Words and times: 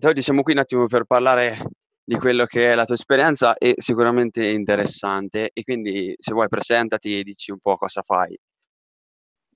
Oggi 0.00 0.22
siamo 0.22 0.42
qui 0.42 0.52
un 0.52 0.60
attimo 0.60 0.86
per 0.86 1.04
parlare 1.04 1.64
di 2.04 2.16
quello 2.16 2.46
che 2.46 2.72
è 2.72 2.74
la 2.74 2.84
tua 2.84 2.94
esperienza 2.94 3.56
e 3.56 3.74
sicuramente 3.78 4.46
interessante 4.46 5.50
e 5.52 5.62
quindi 5.64 6.14
se 6.18 6.32
vuoi 6.32 6.48
presentati 6.48 7.18
e 7.18 7.22
dici 7.22 7.50
un 7.50 7.58
po' 7.58 7.76
cosa 7.76 8.02
fai. 8.02 8.38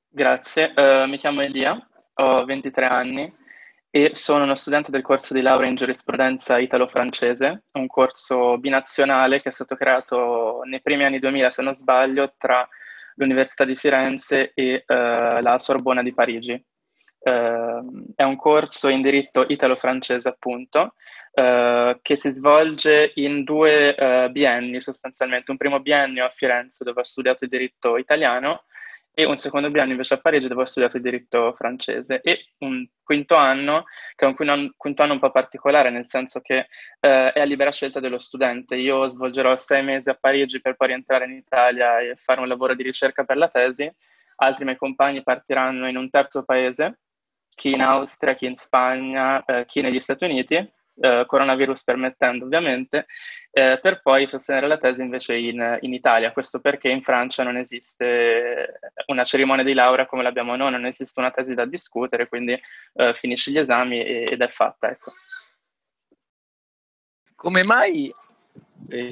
Grazie, 0.08 0.72
uh, 0.76 1.08
mi 1.08 1.16
chiamo 1.16 1.40
Elia, 1.40 1.74
ho 2.14 2.44
23 2.44 2.86
anni 2.86 3.34
e 3.88 4.10
sono 4.14 4.44
uno 4.44 4.54
studente 4.54 4.90
del 4.90 5.02
corso 5.02 5.32
di 5.32 5.42
laurea 5.42 5.68
in 5.68 5.76
giurisprudenza 5.76 6.58
italo-francese, 6.58 7.64
un 7.72 7.86
corso 7.86 8.58
binazionale 8.58 9.40
che 9.40 9.48
è 9.48 9.52
stato 9.52 9.76
creato 9.76 10.62
nei 10.64 10.82
primi 10.82 11.04
anni 11.04 11.18
2000, 11.18 11.50
se 11.50 11.62
non 11.62 11.74
sbaglio, 11.74 12.34
tra 12.36 12.68
l'Università 13.14 13.64
di 13.64 13.76
Firenze 13.76 14.50
e 14.54 14.84
uh, 14.86 15.40
la 15.40 15.56
Sorbona 15.58 16.02
di 16.02 16.12
Parigi. 16.12 16.62
Uh, 17.24 18.12
è 18.16 18.24
un 18.24 18.34
corso 18.34 18.88
in 18.88 19.00
diritto 19.00 19.44
italo-francese, 19.46 20.28
appunto, 20.28 20.94
uh, 21.34 21.96
che 22.02 22.16
si 22.16 22.30
svolge 22.30 23.12
in 23.14 23.44
due 23.44 23.94
uh, 23.96 24.28
bienni 24.32 24.80
sostanzialmente. 24.80 25.52
Un 25.52 25.56
primo 25.56 25.78
biennio 25.78 26.24
a 26.24 26.30
Firenze, 26.30 26.82
dove 26.82 27.00
ho 27.00 27.04
studiato 27.04 27.44
il 27.44 27.50
diritto 27.50 27.96
italiano, 27.96 28.64
e 29.14 29.24
un 29.24 29.36
secondo 29.36 29.70
biennio 29.70 29.92
invece 29.92 30.14
a 30.14 30.18
Parigi, 30.18 30.48
dove 30.48 30.62
ho 30.62 30.64
studiato 30.64 30.96
il 30.96 31.02
diritto 31.04 31.52
francese. 31.52 32.20
E 32.22 32.46
un 32.58 32.84
quinto 33.04 33.36
anno, 33.36 33.84
che 34.16 34.24
è 34.24 34.28
un 34.28 34.34
quinto 34.76 35.02
anno 35.02 35.12
un 35.12 35.20
po' 35.20 35.30
particolare, 35.30 35.90
nel 35.90 36.08
senso 36.08 36.40
che 36.40 36.66
è 36.98 37.32
a 37.36 37.44
libera 37.44 37.70
scelta 37.70 38.00
dello 38.00 38.18
studente. 38.18 38.74
Io 38.74 39.06
svolgerò 39.06 39.54
sei 39.56 39.84
mesi 39.84 40.10
a 40.10 40.18
Parigi 40.18 40.60
per 40.60 40.74
poi 40.74 40.88
rientrare 40.88 41.26
in 41.26 41.32
Italia 41.32 42.00
e 42.00 42.16
fare 42.16 42.40
un 42.40 42.48
lavoro 42.48 42.74
di 42.74 42.82
ricerca 42.82 43.22
per 43.22 43.36
la 43.36 43.48
tesi. 43.48 43.88
Altri 44.36 44.64
miei 44.64 44.76
compagni 44.76 45.22
partiranno 45.22 45.86
in 45.88 45.96
un 45.96 46.10
terzo 46.10 46.44
paese 46.44 46.98
chi 47.54 47.72
in 47.72 47.82
Austria, 47.82 48.34
chi 48.34 48.46
in 48.46 48.56
Spagna, 48.56 49.44
eh, 49.44 49.64
chi 49.66 49.80
negli 49.80 50.00
Stati 50.00 50.24
Uniti, 50.24 50.54
eh, 51.00 51.24
coronavirus 51.26 51.84
permettendo 51.84 52.44
ovviamente, 52.44 53.06
eh, 53.50 53.78
per 53.80 54.02
poi 54.02 54.26
sostenere 54.26 54.66
la 54.66 54.78
tesi 54.78 55.02
invece 55.02 55.36
in, 55.36 55.78
in, 55.80 55.92
Italia. 55.92 56.32
Questo 56.32 56.60
perché 56.60 56.88
in 56.88 57.02
Francia 57.02 57.42
non 57.42 57.56
esiste 57.56 58.78
una 59.06 59.24
cerimonia 59.24 59.64
di 59.64 59.74
laurea 59.74 60.06
come 60.06 60.22
l'abbiamo 60.22 60.54
noi, 60.56 60.70
non 60.70 60.86
esiste 60.86 61.20
una 61.20 61.30
tesi 61.30 61.54
da 61.54 61.64
discutere, 61.64 62.28
quindi 62.28 62.60
eh, 62.94 63.14
finisci 63.14 63.52
gli 63.52 63.58
esami 63.58 64.02
ed 64.02 64.40
è 64.40 64.48
fatta. 64.48 64.90
Ecco. 64.90 65.12
Come 67.34 67.64
mai 67.64 68.12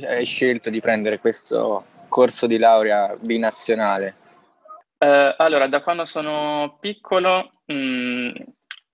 hai 0.06 0.26
scelto 0.26 0.70
di 0.70 0.80
prendere 0.80 1.18
questo 1.18 1.84
corso 2.08 2.46
di 2.46 2.58
laurea 2.58 3.14
binazionale? 3.22 4.14
Eh, 5.02 5.34
allora, 5.38 5.66
da 5.66 5.80
quando 5.80 6.04
sono 6.04 6.76
piccolo 6.78 7.62
mh, 7.64 7.74
mm, 7.74 8.30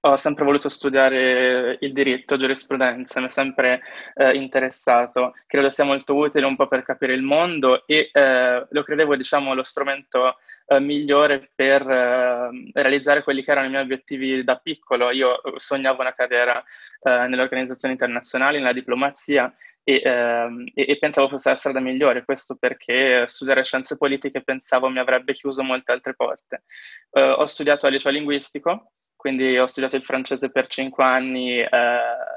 ho 0.03 0.17
sempre 0.17 0.45
voluto 0.45 0.69
studiare 0.69 1.79
il 1.81 1.93
diritto, 1.93 2.39
giurisprudenza, 2.39 3.19
mi 3.19 3.27
è 3.27 3.29
sempre 3.29 3.83
eh, 4.15 4.37
interessato. 4.37 5.35
Credo 5.49 5.69
sia 5.71 5.83
molto 5.83 6.15
utile 6.15 6.47
un 6.47 6.55
po' 6.55 6.69
per 6.69 6.85
capire 6.85 7.13
il 7.13 7.23
mondo 7.23 7.85
e 7.89 8.11
eh, 8.13 8.67
lo 8.71 8.83
credevo, 8.85 9.17
diciamo, 9.17 9.53
lo 9.53 9.65
strumento 9.65 10.37
eh, 10.67 10.79
migliore 10.79 11.51
per 11.53 11.83
eh, 11.83 12.51
realizzare 12.73 13.25
quelli 13.25 13.43
che 13.43 13.51
erano 13.51 13.67
i 13.67 13.71
miei 13.71 13.83
obiettivi 13.83 14.45
da 14.45 14.59
piccolo. 14.59 15.11
Io 15.11 15.41
sognavo 15.57 16.03
una 16.03 16.15
carriera 16.15 16.57
eh, 17.03 17.27
nelle 17.27 17.43
organizzazioni 17.43 17.95
internazionali, 17.95 18.59
nella 18.59 18.73
diplomazia 18.73 19.53
e, 19.89 20.01
ehm, 20.05 20.65
e, 20.75 20.87
e, 20.89 20.99
pensavo 20.99 21.29
fosse 21.29 21.51
la 21.51 21.55
strada 21.55 21.79
migliore, 21.79 22.25
questo 22.25 22.57
perché 22.57 23.25
studiare 23.29 23.63
scienze 23.63 23.97
politiche 23.97 24.43
pensavo 24.43 24.89
mi 24.89 24.99
avrebbe 24.99 25.33
chiuso 25.33 25.63
molte 25.63 25.93
altre 25.93 26.15
porte. 26.17 26.65
Uh, 27.11 27.39
ho 27.39 27.47
studiato 27.47 27.87
al 27.87 27.93
liceo 27.93 28.11
linguistico, 28.11 28.91
quindi 29.15 29.57
ho 29.57 29.67
studiato 29.67 29.95
il 29.95 30.03
francese 30.03 30.51
per 30.51 30.67
cinque 30.67 31.05
anni 31.05 31.61
uh, 31.61 31.67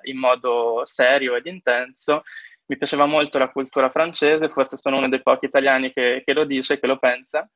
in 0.03 0.17
modo 0.19 0.81
serio 0.85 1.35
ed 1.35 1.47
intenso. 1.47 2.21
Mi 2.67 2.77
piaceva 2.77 3.07
molto 3.07 3.39
la 3.39 3.49
cultura 3.49 3.89
francese, 3.89 4.47
forse 4.47 4.77
sono 4.77 4.97
uno 4.97 5.09
dei 5.09 5.23
pochi 5.23 5.45
italiani 5.45 5.91
che, 5.91 6.21
che 6.23 6.33
lo 6.33 6.45
dice, 6.45 6.79
che 6.79 6.85
lo 6.85 6.99
pensa. 6.99 7.49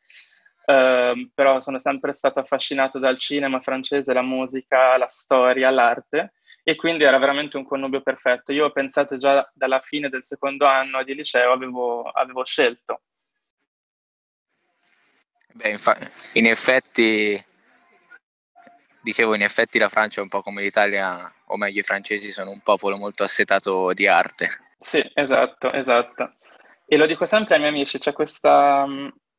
Uh, 0.66 1.30
però 1.36 1.62
sono 1.62 1.78
sempre 1.78 2.14
stato 2.14 2.40
affascinato 2.40 2.98
dal 2.98 3.20
cinema 3.20 3.60
francese, 3.60 4.12
la 4.12 4.24
musica, 4.24 4.98
la 4.98 5.08
storia, 5.08 5.70
l'arte 5.70 6.34
e 6.64 6.76
quindi 6.76 7.04
era 7.04 7.18
veramente 7.18 7.58
un 7.58 7.66
connubio 7.66 8.02
perfetto. 8.02 8.54
Io 8.54 8.66
ho 8.66 8.72
pensato 8.72 9.18
già 9.18 9.48
dalla 9.54 9.82
fine 9.82 10.10
del 10.10 10.24
secondo 10.24 10.66
anno 10.66 11.04
di 11.04 11.14
liceo 11.14 11.52
avevo, 11.52 12.04
avevo 12.04 12.46
scelto. 12.46 13.02
Beh, 15.52 15.70
infa- 15.70 15.98
in 16.34 16.48
effetti, 16.48 17.44
dicevo, 19.02 19.36
in 19.36 19.44
effetti 19.44 19.78
la 19.78 19.90
Francia 19.90 20.20
è 20.20 20.24
un 20.24 20.30
po' 20.30 20.42
come 20.42 20.64
l'Italia, 20.64 21.32
o 21.48 21.58
meglio 21.58 21.82
i 21.82 21.84
francesi 21.84 22.32
sono 22.32 22.50
un 22.50 22.62
popolo 22.62 22.98
molto 22.98 23.24
assetato 23.24 23.94
di 23.94 24.08
arte. 24.08 24.50
Sì, 24.78 25.04
esatto, 25.14 25.72
esatto. 25.72 26.34
E 26.86 26.98
lo 26.98 27.06
dico 27.06 27.26
sempre 27.26 27.56
ai 27.56 27.60
miei 27.60 27.72
amici, 27.72 28.00
c'è 28.00 28.14
questa, 28.14 28.86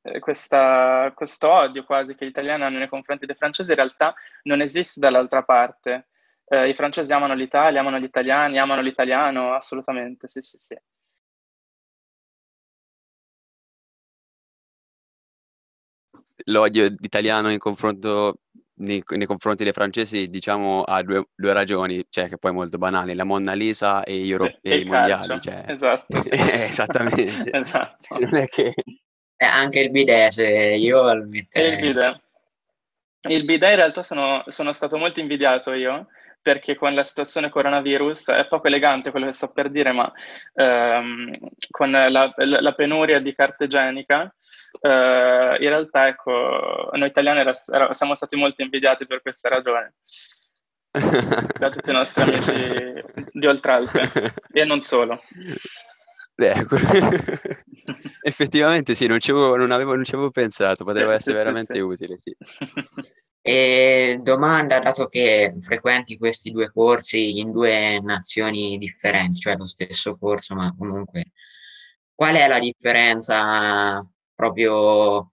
eh, 0.03 0.21
questa, 0.21 1.11
questo 1.17 1.51
odio 1.51 1.85
quasi 1.85 2.15
che 2.15 2.27
gli 2.27 2.31
italiani 2.31 2.63
hanno 2.63 2.79
nei 2.79 2.89
confronti 2.89 3.27
dei 3.27 3.35
francesi, 3.35 3.71
in 3.71 3.77
realtà 3.77 4.15
non 4.43 4.61
esiste 4.61 5.01
dall'altra 5.01 5.43
parte 5.43 6.09
eh, 6.47 6.69
i 6.69 6.75
francesi 6.75 7.13
amano 7.13 7.35
l'Italia, 7.35 7.81
amano 7.81 7.99
gli 7.99 8.05
italiani, 8.05 8.59
amano 8.59 8.83
l'italiano, 8.83 9.55
assolutamente, 9.55 10.29
sì, 10.29 10.41
sì, 10.41 10.59
sì. 10.59 10.77
L'odio 16.47 16.85
italiano 17.01 17.51
in 17.51 17.59
confronto, 17.59 18.41
nei, 18.77 19.03
nei, 19.07 19.27
confronti 19.27 19.65
dei 19.65 19.73
francesi, 19.73 20.29
diciamo, 20.29 20.83
ha 20.83 21.03
due, 21.03 21.29
due, 21.35 21.53
ragioni, 21.53 22.05
cioè 22.11 22.29
che 22.29 22.37
poi 22.37 22.51
è 22.51 22.55
molto 22.55 22.77
banale, 22.77 23.15
la 23.15 23.25
Monna 23.25 23.55
Lisa 23.55 24.03
e, 24.03 24.19
gli 24.19 24.31
Euro- 24.33 24.47
sì, 24.47 24.59
e 24.63 24.79
i 24.81 24.85
mondiali. 24.85 25.41
Cioè, 25.41 25.65
esatto, 25.69 26.23
sì. 26.23 26.35
esattamente. 26.37 27.51
esatto. 27.53 28.19
Non 28.19 28.37
è 28.37 28.49
che... 28.49 28.75
Eh, 29.37 29.47
anche 29.47 29.81
il 29.81 29.91
bidet, 29.91 30.31
se 30.31 30.47
io 30.47 31.13
lo 31.13 31.25
metterei... 31.25 31.73
il 31.73 31.81
bidet. 31.81 32.23
Il 33.27 33.45
bidet 33.45 33.71
in 33.71 33.77
realtà 33.77 34.03
sono, 34.03 34.45
sono 34.49 34.73
stato 34.73 34.99
molto 34.99 35.21
invidiato 35.21 35.73
io, 35.73 36.09
perché 36.45 36.77
con 36.77 36.93
la 36.93 37.05
situazione 37.05 37.49
coronavirus 37.49 38.29
è 38.33 38.47
poco 38.47 38.67
elegante 38.67 39.11
quello 39.11 39.25
che 39.25 39.33
sto 39.33 39.51
per 39.51 39.71
dire, 39.71 39.93
ma 39.93 40.13
ehm, 40.53 41.39
con 41.71 41.91
la, 41.91 42.35
la, 42.37 42.73
penuria 42.75 43.19
di 43.19 43.35
carta 43.35 43.65
igienica, 43.65 44.25
eh, 44.83 45.57
in 45.59 45.69
realtà 45.69 46.07
ecco, 46.07 46.91
noi 46.93 47.09
italiani 47.09 47.39
era, 47.41 47.55
era, 47.73 47.95
siamo 47.95 48.15
stati 48.15 48.37
molto 48.37 48.61
invidiati 48.61 49.07
per 49.07 49.23
questa 49.23 49.49
ragione 49.49 49.95
da 51.59 51.71
tutti 51.71 51.89
i 51.89 51.95
nostri 51.95 52.23
amici 52.25 53.03
di 53.33 53.47
Oltralpe 53.47 54.35
e 54.53 54.65
non 54.67 54.83
solo. 54.83 55.19
Beh, 56.37 56.67
effettivamente 58.23 58.97
sì, 58.97 59.07
non 59.07 59.21
ci, 59.21 59.31
avevo, 59.31 59.57
non, 59.57 59.71
avevo, 59.71 59.95
non 59.95 60.05
ci 60.05 60.15
avevo 60.15 60.31
pensato, 60.31 60.85
poteva 60.85 61.11
sì, 61.11 61.31
essere 61.31 61.37
sì, 61.37 61.43
veramente 61.43 61.75
sì, 61.75 61.81
utile, 61.81 62.19
sì. 62.19 62.37
E 63.47 64.19
domanda, 64.23 64.79
dato 64.79 65.07
che 65.09 65.55
frequenti 65.61 66.17
questi 66.17 66.51
due 66.51 66.73
corsi 66.73 67.41
in 67.41 67.53
due 67.53 68.01
nazioni 68.01 68.79
differenti, 68.79 69.41
cioè 69.41 69.55
lo 69.57 69.67
stesso 69.67 70.17
corso, 70.17 70.55
ma 70.55 70.75
comunque, 70.75 71.33
qual 72.15 72.37
è 72.37 72.49
la 72.49 72.59
differenza 72.59 74.03
proprio, 74.35 75.33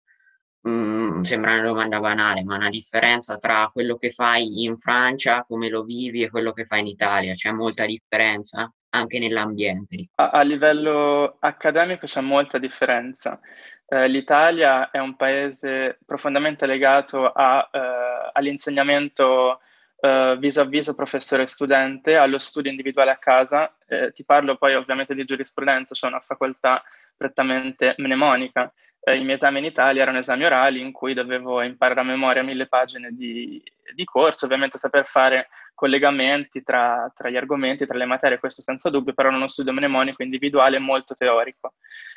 mh, 0.61 0.69
mm, 0.69 1.21
sembra 1.21 1.53
una 1.53 1.61
domanda 1.63 2.01
banale, 2.01 2.43
ma 2.43 2.55
una 2.57 2.69
differenza 2.69 3.37
tra 3.37 3.69
quello 3.71 3.95
che 3.95 4.11
fai 4.11 4.63
in 4.63 4.77
Francia, 4.77 5.45
come 5.47 5.69
lo 5.69 5.83
vivi, 5.83 6.23
e 6.23 6.29
quello 6.29 6.51
che 6.51 6.65
fai 6.65 6.81
in 6.81 6.87
Italia? 6.87 7.33
C'è 7.33 7.51
molta 7.51 7.85
differenza? 7.85 8.69
Anche 8.91 9.19
nell'ambiente. 9.19 10.07
A, 10.15 10.29
a 10.29 10.41
livello 10.41 11.37
accademico 11.39 12.05
c'è 12.05 12.21
molta 12.21 12.57
differenza. 12.57 13.39
Eh, 13.87 14.07
L'Italia 14.07 14.89
è 14.89 14.99
un 14.99 15.15
paese 15.15 15.99
profondamente 16.05 16.65
legato 16.65 17.29
a, 17.29 17.69
eh, 17.71 18.29
all'insegnamento 18.33 19.59
eh, 19.99 20.35
viso 20.39 20.61
a 20.61 20.65
viso 20.65 20.95
professore 20.95 21.43
e 21.43 21.47
studente, 21.47 22.15
allo 22.15 22.39
studio 22.39 22.71
individuale 22.71 23.11
a 23.11 23.17
casa. 23.17 23.75
Eh, 23.87 24.11
ti 24.11 24.25
parlo 24.25 24.55
poi 24.55 24.75
ovviamente 24.75 25.13
di 25.13 25.25
giurisprudenza, 25.25 25.93
cioè 25.95 26.09
una 26.09 26.19
facoltà 26.19 26.83
prettamente 27.15 27.95
mnemonica. 27.97 28.71
Eh, 29.03 29.17
I 29.17 29.23
miei 29.23 29.35
esami 29.35 29.57
in 29.59 29.65
Italia 29.65 30.03
erano 30.03 30.19
esami 30.19 30.43
orali 30.45 30.79
in 30.79 30.91
cui 30.91 31.13
dovevo 31.15 31.61
imparare 31.61 32.01
a 32.01 32.03
memoria 32.03 32.43
mille 32.43 32.67
pagine 32.67 33.09
di, 33.11 33.61
di 33.95 34.03
corso, 34.03 34.45
ovviamente 34.45 34.77
saper 34.77 35.05
fare 35.05 35.49
collegamenti 35.73 36.61
tra, 36.61 37.11
tra, 37.13 37.29
gli 37.29 37.37
argomenti, 37.37 37.87
tra 37.87 37.97
le 37.97 38.05
materie, 38.05 38.37
questo 38.37 38.61
senza 38.61 38.91
dubbio, 38.91 39.13
però 39.13 39.29
uno 39.29 39.47
studio 39.47 39.73
mnemonico 39.73 40.21
individuale 40.21 40.77
molto 40.77 41.15
teorico. 41.15 41.73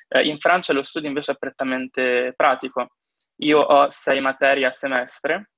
Eh, 0.09 0.27
in 0.27 0.39
Francia 0.39 0.75
lo 0.75 0.83
studio 0.83 1.09
invece 1.09 1.33
è 1.33 1.37
prettamente 1.37 2.35
pratico. 2.37 2.97
Io 3.39 3.61
ho 3.61 3.89
sei 3.91 4.21
materie 4.21 4.67
a 4.67 4.71
semestre 4.71 5.51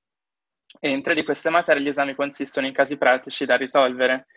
e 0.79 0.89
in 0.89 1.01
tre 1.01 1.13
di 1.13 1.23
queste 1.23 1.49
materie 1.49 1.81
gli 1.81 1.87
esami 1.87 2.15
consistono 2.15 2.67
in 2.67 2.73
casi 2.73 2.97
pratici 2.97 3.45
da 3.45 3.55
risolvere. 3.55 4.27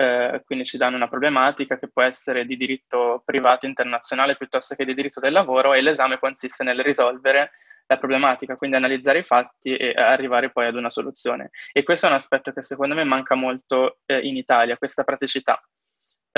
Eh, 0.00 0.42
quindi 0.44 0.64
ci 0.64 0.76
danno 0.76 0.94
una 0.94 1.08
problematica 1.08 1.76
che 1.76 1.88
può 1.88 2.02
essere 2.02 2.46
di 2.46 2.56
diritto 2.56 3.20
privato 3.24 3.66
internazionale 3.66 4.36
piuttosto 4.36 4.76
che 4.76 4.84
di 4.84 4.94
diritto 4.94 5.18
del 5.18 5.32
lavoro 5.32 5.74
e 5.74 5.80
l'esame 5.80 6.20
consiste 6.20 6.62
nel 6.62 6.84
risolvere 6.84 7.50
la 7.86 7.98
problematica, 7.98 8.54
quindi 8.56 8.76
analizzare 8.76 9.18
i 9.18 9.22
fatti 9.24 9.74
e 9.74 9.92
arrivare 9.94 10.52
poi 10.52 10.66
ad 10.66 10.76
una 10.76 10.88
soluzione. 10.88 11.50
E 11.72 11.82
questo 11.82 12.06
è 12.06 12.10
un 12.10 12.14
aspetto 12.14 12.52
che 12.52 12.62
secondo 12.62 12.94
me 12.94 13.02
manca 13.02 13.34
molto 13.34 13.98
eh, 14.06 14.20
in 14.20 14.36
Italia, 14.36 14.78
questa 14.78 15.02
praticità. 15.02 15.60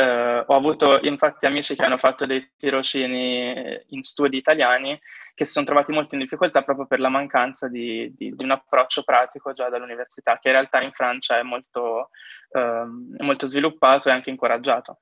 Eh, 0.01 0.45
ho 0.47 0.55
avuto 0.55 0.99
infatti 1.03 1.45
amici 1.45 1.77
che 1.77 1.85
hanno 1.85 1.99
fatto 1.99 2.25
dei 2.25 2.53
tirocini 2.57 3.79
in 3.89 4.03
studi 4.03 4.39
italiani 4.39 4.99
che 5.35 5.45
si 5.45 5.53
sono 5.53 5.67
trovati 5.67 5.93
molto 5.93 6.15
in 6.15 6.23
difficoltà 6.23 6.63
proprio 6.63 6.87
per 6.87 7.01
la 7.01 7.11
mancanza 7.11 7.69
di, 7.69 8.11
di, 8.17 8.35
di 8.35 8.45
un 8.45 8.53
approccio 8.53 9.03
pratico 9.03 9.53
già 9.53 9.69
dall'università, 9.69 10.39
che 10.39 10.49
in 10.49 10.55
realtà 10.55 10.81
in 10.81 10.93
Francia 10.93 11.39
è 11.39 11.43
molto, 11.43 12.09
eh, 12.53 12.85
molto 13.19 13.47
sviluppato 13.47 14.09
e 14.09 14.13
anche 14.13 14.31
incoraggiato. 14.31 15.01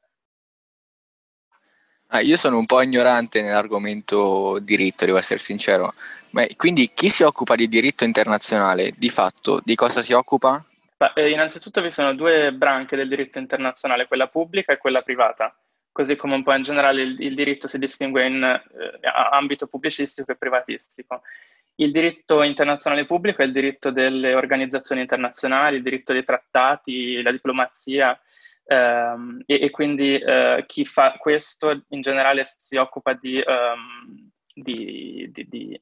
Ah, 2.08 2.20
io 2.20 2.36
sono 2.36 2.58
un 2.58 2.66
po' 2.66 2.82
ignorante 2.82 3.40
nell'argomento 3.40 4.58
diritto, 4.58 5.04
devo 5.04 5.18
essere 5.18 5.38
sincero. 5.38 5.94
Ma 6.30 6.44
quindi 6.56 6.90
chi 6.92 7.08
si 7.08 7.22
occupa 7.22 7.54
di 7.54 7.68
diritto 7.68 8.02
internazionale, 8.02 8.94
di 8.96 9.10
fatto, 9.10 9.60
di 9.62 9.76
cosa 9.76 10.02
si 10.02 10.12
occupa? 10.12 10.64
Beh, 10.98 11.12
eh, 11.14 11.30
innanzitutto 11.30 11.80
vi 11.80 11.92
sono 11.92 12.12
due 12.12 12.52
branche 12.52 12.96
del 12.96 13.08
diritto 13.08 13.38
internazionale, 13.38 14.08
quella 14.08 14.26
pubblica 14.26 14.72
e 14.72 14.78
quella 14.78 15.02
privata, 15.02 15.56
così 15.92 16.16
come 16.16 16.34
un 16.34 16.42
po' 16.42 16.52
in 16.54 16.62
generale 16.62 17.02
il, 17.02 17.20
il 17.20 17.36
diritto 17.36 17.68
si 17.68 17.78
distingue 17.78 18.26
in 18.26 18.42
eh, 18.42 19.08
ambito 19.32 19.68
pubblicistico 19.68 20.32
e 20.32 20.36
privatistico. 20.36 21.22
Il 21.76 21.92
diritto 21.92 22.42
internazionale 22.42 23.06
pubblico 23.06 23.42
è 23.42 23.44
il 23.44 23.52
diritto 23.52 23.92
delle 23.92 24.34
organizzazioni 24.34 25.00
internazionali, 25.02 25.76
il 25.76 25.84
diritto 25.84 26.12
dei 26.12 26.24
trattati, 26.24 27.22
la 27.22 27.30
diplomazia, 27.30 28.20
Um, 28.70 29.40
e, 29.46 29.60
e, 29.62 29.70
quindi 29.70 30.22
uh, 30.22 30.62
chi 30.66 30.84
fa 30.84 31.12
questo 31.16 31.86
in 31.88 32.02
generale 32.02 32.44
si 32.44 32.76
occupa 32.76 33.14
di, 33.14 33.42
um, 33.42 34.30
di, 34.52 35.26
di, 35.32 35.48
di, 35.48 35.80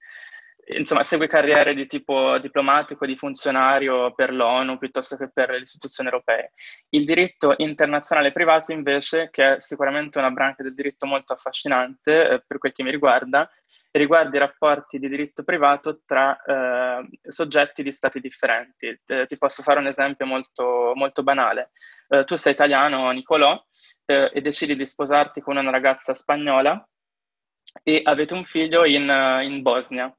insomma, 0.66 1.04
segue 1.04 1.26
carriere 1.28 1.74
di 1.74 1.86
tipo 1.86 2.38
diplomatico, 2.38 3.06
di 3.06 3.16
funzionario 3.16 4.12
per 4.14 4.32
l'ONU 4.32 4.78
piuttosto 4.78 5.16
che 5.16 5.30
per 5.32 5.50
le 5.50 5.60
istituzioni 5.60 6.08
europee. 6.08 6.52
Il 6.90 7.04
diritto 7.04 7.54
internazionale 7.58 8.32
privato 8.32 8.72
invece, 8.72 9.28
che 9.30 9.54
è 9.54 9.60
sicuramente 9.60 10.18
una 10.18 10.30
branca 10.30 10.62
del 10.62 10.74
diritto 10.74 11.06
molto 11.06 11.32
affascinante 11.32 12.28
eh, 12.28 12.42
per 12.46 12.58
quel 12.58 12.72
che 12.72 12.82
mi 12.82 12.90
riguarda, 12.90 13.48
riguarda 13.92 14.36
i 14.36 14.40
rapporti 14.40 14.98
di 14.98 15.08
diritto 15.08 15.42
privato 15.42 16.00
tra 16.04 16.36
eh, 16.42 17.08
soggetti 17.22 17.82
di 17.82 17.92
stati 17.92 18.20
differenti. 18.20 19.00
Eh, 19.06 19.26
ti 19.26 19.36
posso 19.38 19.62
fare 19.62 19.78
un 19.78 19.86
esempio 19.86 20.26
molto, 20.26 20.92
molto 20.94 21.22
banale. 21.22 21.70
Eh, 22.08 22.24
tu 22.24 22.36
sei 22.36 22.52
italiano, 22.52 23.10
Nicolò, 23.10 23.62
eh, 24.04 24.30
e 24.32 24.40
decidi 24.40 24.76
di 24.76 24.86
sposarti 24.86 25.40
con 25.40 25.56
una 25.56 25.70
ragazza 25.70 26.14
spagnola 26.14 26.86
e 27.82 28.00
avete 28.02 28.34
un 28.34 28.44
figlio 28.44 28.84
in, 28.84 29.08
in 29.42 29.62
Bosnia. 29.62 30.14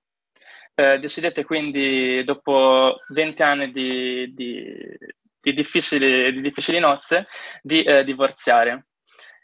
Eh, 0.80 1.00
decidete 1.00 1.44
quindi, 1.44 2.24
dopo 2.24 3.02
20 3.08 3.42
anni 3.42 3.72
di, 3.72 4.32
di, 4.32 4.78
di, 5.42 5.54
difficili, 5.54 6.32
di 6.32 6.40
difficili, 6.40 6.78
nozze, 6.78 7.26
di 7.64 7.82
eh, 7.82 8.04
divorziare. 8.04 8.90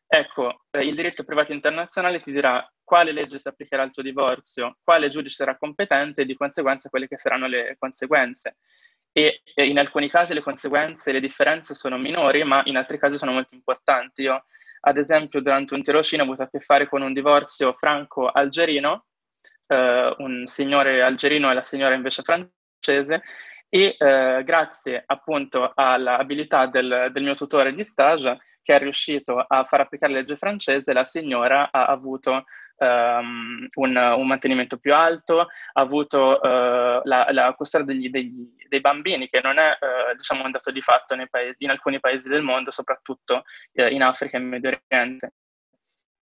Ecco, 0.06 0.66
il 0.80 0.94
diritto 0.94 1.24
privato 1.24 1.52
internazionale 1.52 2.22
ti 2.22 2.32
dirà 2.32 2.64
quale 2.84 3.12
legge 3.12 3.40
si 3.40 3.48
applicherà 3.48 3.82
al 3.82 3.92
tuo 3.92 4.04
divorzio, 4.04 4.78
quale 4.84 5.10
giudice 5.10 5.38
sarà 5.38 5.58
competente 5.58 6.22
e 6.22 6.26
di 6.26 6.36
conseguenza 6.36 6.90
quelle 6.90 7.08
che 7.08 7.18
saranno 7.18 7.48
le 7.48 7.78
conseguenze. 7.80 8.58
E, 9.12 9.42
e 9.56 9.66
in 9.66 9.80
alcuni 9.80 10.10
casi 10.10 10.36
le 10.36 10.44
conseguenze 10.44 11.10
e 11.10 11.14
le 11.14 11.20
differenze 11.20 11.74
sono 11.74 11.98
minori, 11.98 12.44
ma 12.44 12.62
in 12.66 12.78
altri 12.78 13.00
casi 13.00 13.18
sono 13.18 13.32
molto 13.32 13.56
importanti. 13.56 14.22
Io, 14.22 14.46
ad 14.82 14.98
esempio, 15.00 15.42
durante 15.42 15.74
un 15.74 15.82
tirocinio 15.82 16.26
ho 16.26 16.28
avuto 16.28 16.44
a 16.44 16.48
che 16.48 16.60
fare 16.60 16.88
con 16.88 17.02
un 17.02 17.12
divorzio 17.12 17.74
franco-algerino, 17.74 19.06
eh, 19.68 20.16
un 20.18 20.46
signore 20.46 21.02
algerino 21.02 21.50
e 21.50 21.54
la 21.54 21.62
signora 21.62 21.96
invece 21.96 22.22
francese, 22.24 23.24
e 23.70 23.96
eh, 23.98 24.44
grazie 24.46 25.04
appunto 25.06 25.72
all'abilità 25.74 26.68
del, 26.68 27.10
del, 27.12 27.24
mio 27.24 27.34
tutore 27.34 27.74
di 27.74 27.84
stage 27.84 28.40
che 28.62 28.76
è 28.76 28.80
riuscito 28.80 29.40
a 29.40 29.64
far 29.64 29.82
applicare 29.82 30.14
la 30.14 30.20
legge 30.20 30.38
francese, 30.38 30.94
la 30.94 31.04
signora 31.04 31.70
ha 31.72 31.86
avuto 31.88 32.44
um, 32.78 33.68
un, 33.74 33.96
un, 33.96 34.28
mantenimento 34.28 34.78
più 34.78 34.94
alto, 34.94 35.42
ha 35.42 35.48
avuto 35.74 36.40
uh, 36.42 37.02
la, 37.04 37.28
la 37.32 37.54
custodia 37.56 37.88
degli, 37.88 38.10
degli, 38.10 38.48
dei 38.68 38.80
bambini, 38.80 39.28
che 39.28 39.42
non 39.42 39.58
è 39.58 39.72
uh, 39.72 40.16
diciamo 40.16 40.46
un 40.46 40.52
dato 40.52 40.72
di 40.72 40.82
fatto 40.82 41.16
paesi, 41.30 41.64
in 41.64 41.70
alcuni 41.70 42.00
paesi 42.00 42.30
del 42.30 42.42
mondo, 42.42 42.72
soprattutto 42.72 43.44
uh, 43.74 43.88
in 43.88 44.02
Africa 44.02 44.38
e 44.38 44.42
in 44.42 44.48
Medio 44.48 44.72
Oriente. 44.88 45.34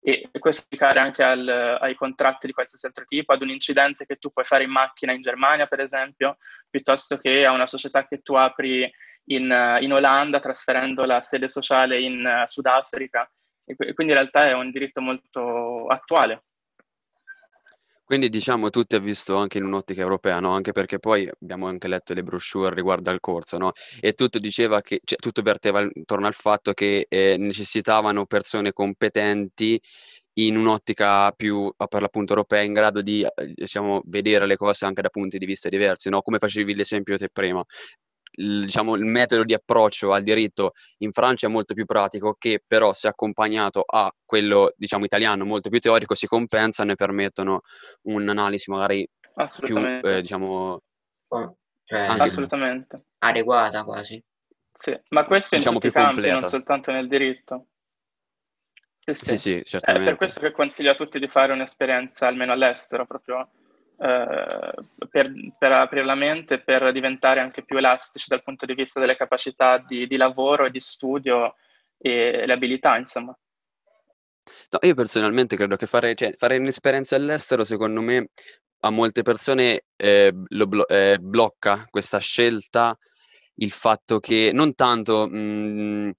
E 0.01 0.29
questo 0.39 0.63
applicare 0.63 0.99
anche 1.01 1.23
al, 1.23 1.47
ai 1.47 1.93
contratti 1.95 2.47
di 2.47 2.53
qualsiasi 2.53 2.85
altro 2.85 3.03
tipo, 3.03 3.33
ad 3.33 3.41
un 3.41 3.49
incidente 3.49 4.05
che 4.05 4.15
tu 4.15 4.31
puoi 4.31 4.45
fare 4.45 4.63
in 4.63 4.71
macchina 4.71 5.11
in 5.11 5.21
Germania, 5.21 5.67
per 5.67 5.81
esempio, 5.81 6.37
piuttosto 6.69 7.17
che 7.17 7.45
a 7.45 7.51
una 7.51 7.67
società 7.67 8.07
che 8.07 8.19
tu 8.19 8.35
apri 8.35 8.89
in, 9.25 9.77
in 9.81 9.93
Olanda, 9.93 10.39
trasferendo 10.39 11.03
la 11.03 11.21
sede 11.21 11.47
sociale 11.47 11.99
in 11.99 12.43
Sudafrica 12.47 13.29
e 13.65 13.75
quindi 13.93 14.13
in 14.13 14.19
realtà 14.19 14.47
è 14.47 14.53
un 14.53 14.71
diritto 14.71 15.01
molto 15.01 15.85
attuale. 15.87 16.45
Quindi 18.09 18.29
diciamo 18.29 18.71
tutti 18.71 18.95
ha 18.95 18.99
visto 18.99 19.35
anche 19.35 19.59
in 19.59 19.65
un'ottica 19.65 20.01
europea, 20.01 20.39
no? 20.39 20.51
Anche 20.55 20.71
perché 20.71 20.97
poi 20.97 21.29
abbiamo 21.41 21.67
anche 21.67 21.87
letto 21.87 22.15
le 22.15 22.23
brochure 22.23 22.73
riguardo 22.73 23.11
al 23.11 23.19
corso, 23.19 23.59
no? 23.59 23.71
E 23.99 24.13
tutto 24.13 24.39
diceva 24.39 24.81
che, 24.81 24.99
cioè, 25.03 25.19
tutto 25.19 25.43
verteva 25.43 25.81
intorno 25.81 26.25
al 26.25 26.33
fatto 26.33 26.73
che 26.73 27.05
eh, 27.07 27.35
necessitavano 27.37 28.25
persone 28.25 28.73
competenti 28.73 29.79
in 30.39 30.57
un'ottica 30.57 31.31
più 31.33 31.71
per 31.89 32.01
l'appunto 32.01 32.33
europea 32.33 32.61
in 32.63 32.73
grado 32.73 33.01
di 33.01 33.23
diciamo, 33.53 34.01
vedere 34.05 34.47
le 34.47 34.55
cose 34.55 34.85
anche 34.85 35.01
da 35.03 35.09
punti 35.09 35.37
di 35.37 35.45
vista 35.45 35.69
diversi, 35.69 36.09
no? 36.09 36.21
come 36.23 36.39
facevi 36.39 36.73
l'esempio 36.75 37.17
te 37.17 37.29
prima 37.29 37.63
il, 38.39 38.65
diciamo, 38.65 38.95
il 38.95 39.05
metodo 39.05 39.43
di 39.43 39.53
approccio 39.53 40.13
al 40.13 40.23
diritto 40.23 40.73
in 40.99 41.11
Francia 41.11 41.47
è 41.47 41.49
molto 41.49 41.73
più 41.73 41.85
pratico, 41.85 42.35
che 42.37 42.63
però 42.65 42.93
se 42.93 43.07
accompagnato 43.07 43.83
a 43.85 44.13
quello 44.25 44.73
diciamo, 44.75 45.05
italiano 45.05 45.45
molto 45.45 45.69
più 45.69 45.79
teorico 45.79 46.15
si 46.15 46.27
compensano 46.27 46.91
e 46.91 46.95
permettono 46.95 47.61
un'analisi 48.03 48.71
magari 48.71 49.07
più 49.61 49.77
eh, 49.77 50.21
diciamo, 50.21 50.81
oh, 51.27 51.57
cioè, 51.85 51.99
assolutamente 51.99 53.03
adeguata 53.19 53.83
quasi. 53.83 54.21
Sì, 54.73 54.97
ma 55.09 55.25
questo 55.25 55.57
diciamo 55.57 55.75
in 55.75 55.81
tutti 55.81 55.93
i 55.93 55.95
campi, 55.95 56.13
completa. 56.15 56.39
non 56.39 56.49
soltanto 56.49 56.91
nel 56.91 57.07
diritto. 57.07 57.67
Sì, 58.99 59.13
sì, 59.13 59.25
sì, 59.25 59.37
sì 59.37 59.61
certamente. 59.65 60.07
È 60.07 60.09
per 60.11 60.17
questo 60.17 60.39
che 60.39 60.51
consiglio 60.51 60.91
a 60.91 60.95
tutti 60.95 61.19
di 61.19 61.27
fare 61.27 61.51
un'esperienza 61.51 62.27
almeno 62.27 62.53
all'estero, 62.53 63.05
proprio 63.05 63.41
eh, 63.41 63.47
per, 63.99 65.31
per, 65.57 65.71
aprire 65.71 66.05
la 66.05 66.15
mente 66.15 66.59
per 66.59 66.91
diventare 66.93 67.41
anche 67.41 67.63
più 67.63 67.77
elastici 67.77 68.27
dal 68.29 68.43
punto 68.43 68.65
di 68.65 68.73
vista 68.73 68.99
delle 68.99 69.17
capacità 69.17 69.77
di, 69.77 70.07
di 70.07 70.15
lavoro 70.15 70.65
e 70.65 70.71
di 70.71 70.79
studio 70.79 71.55
e 71.97 72.45
le 72.45 72.53
abilità, 72.53 72.97
insomma. 72.97 73.37
No, 74.69 74.79
io 74.81 74.93
personalmente 74.93 75.55
credo 75.55 75.75
che 75.75 75.85
fare, 75.85 76.15
cioè, 76.15 76.33
fare 76.37 76.57
un'esperienza 76.57 77.15
all'estero, 77.15 77.63
secondo 77.63 78.01
me, 78.01 78.29
a 78.81 78.89
molte 78.89 79.21
persone 79.21 79.83
eh, 79.97 80.31
blo- 80.33 80.87
eh, 80.87 81.17
blocca 81.19 81.85
questa 81.89 82.19
scelta 82.19 82.97
il 83.55 83.71
fatto 83.71 84.19
che 84.19 84.51
non 84.53 84.73
tanto 84.75 85.27
mh, 85.27 85.37
mhmm, 85.37 86.11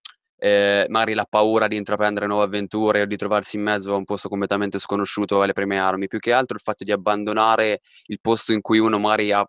eh, 0.42 0.87
magari 0.88 1.12
la 1.12 1.26
paura 1.28 1.68
di 1.68 1.76
intraprendere 1.76 2.26
nuove 2.26 2.44
avventure 2.44 3.02
o 3.02 3.04
di 3.04 3.16
trovarsi 3.16 3.56
in 3.56 3.62
mezzo 3.62 3.92
a 3.92 3.97
un 3.97 4.04
posto 4.04 4.30
completamente 4.30 4.78
sconosciuto 4.78 5.42
alle 5.42 5.52
prime 5.52 5.78
armi, 5.78 6.06
più 6.06 6.18
che 6.18 6.32
altro 6.32 6.56
il 6.56 6.62
fatto 6.62 6.82
di 6.82 6.92
abbandonare 6.92 7.80
il 8.06 8.20
posto 8.23 8.54
in 8.54 8.62
cui 8.62 8.78
uno 8.78 8.99
magari 8.99 9.32
ha, 9.32 9.47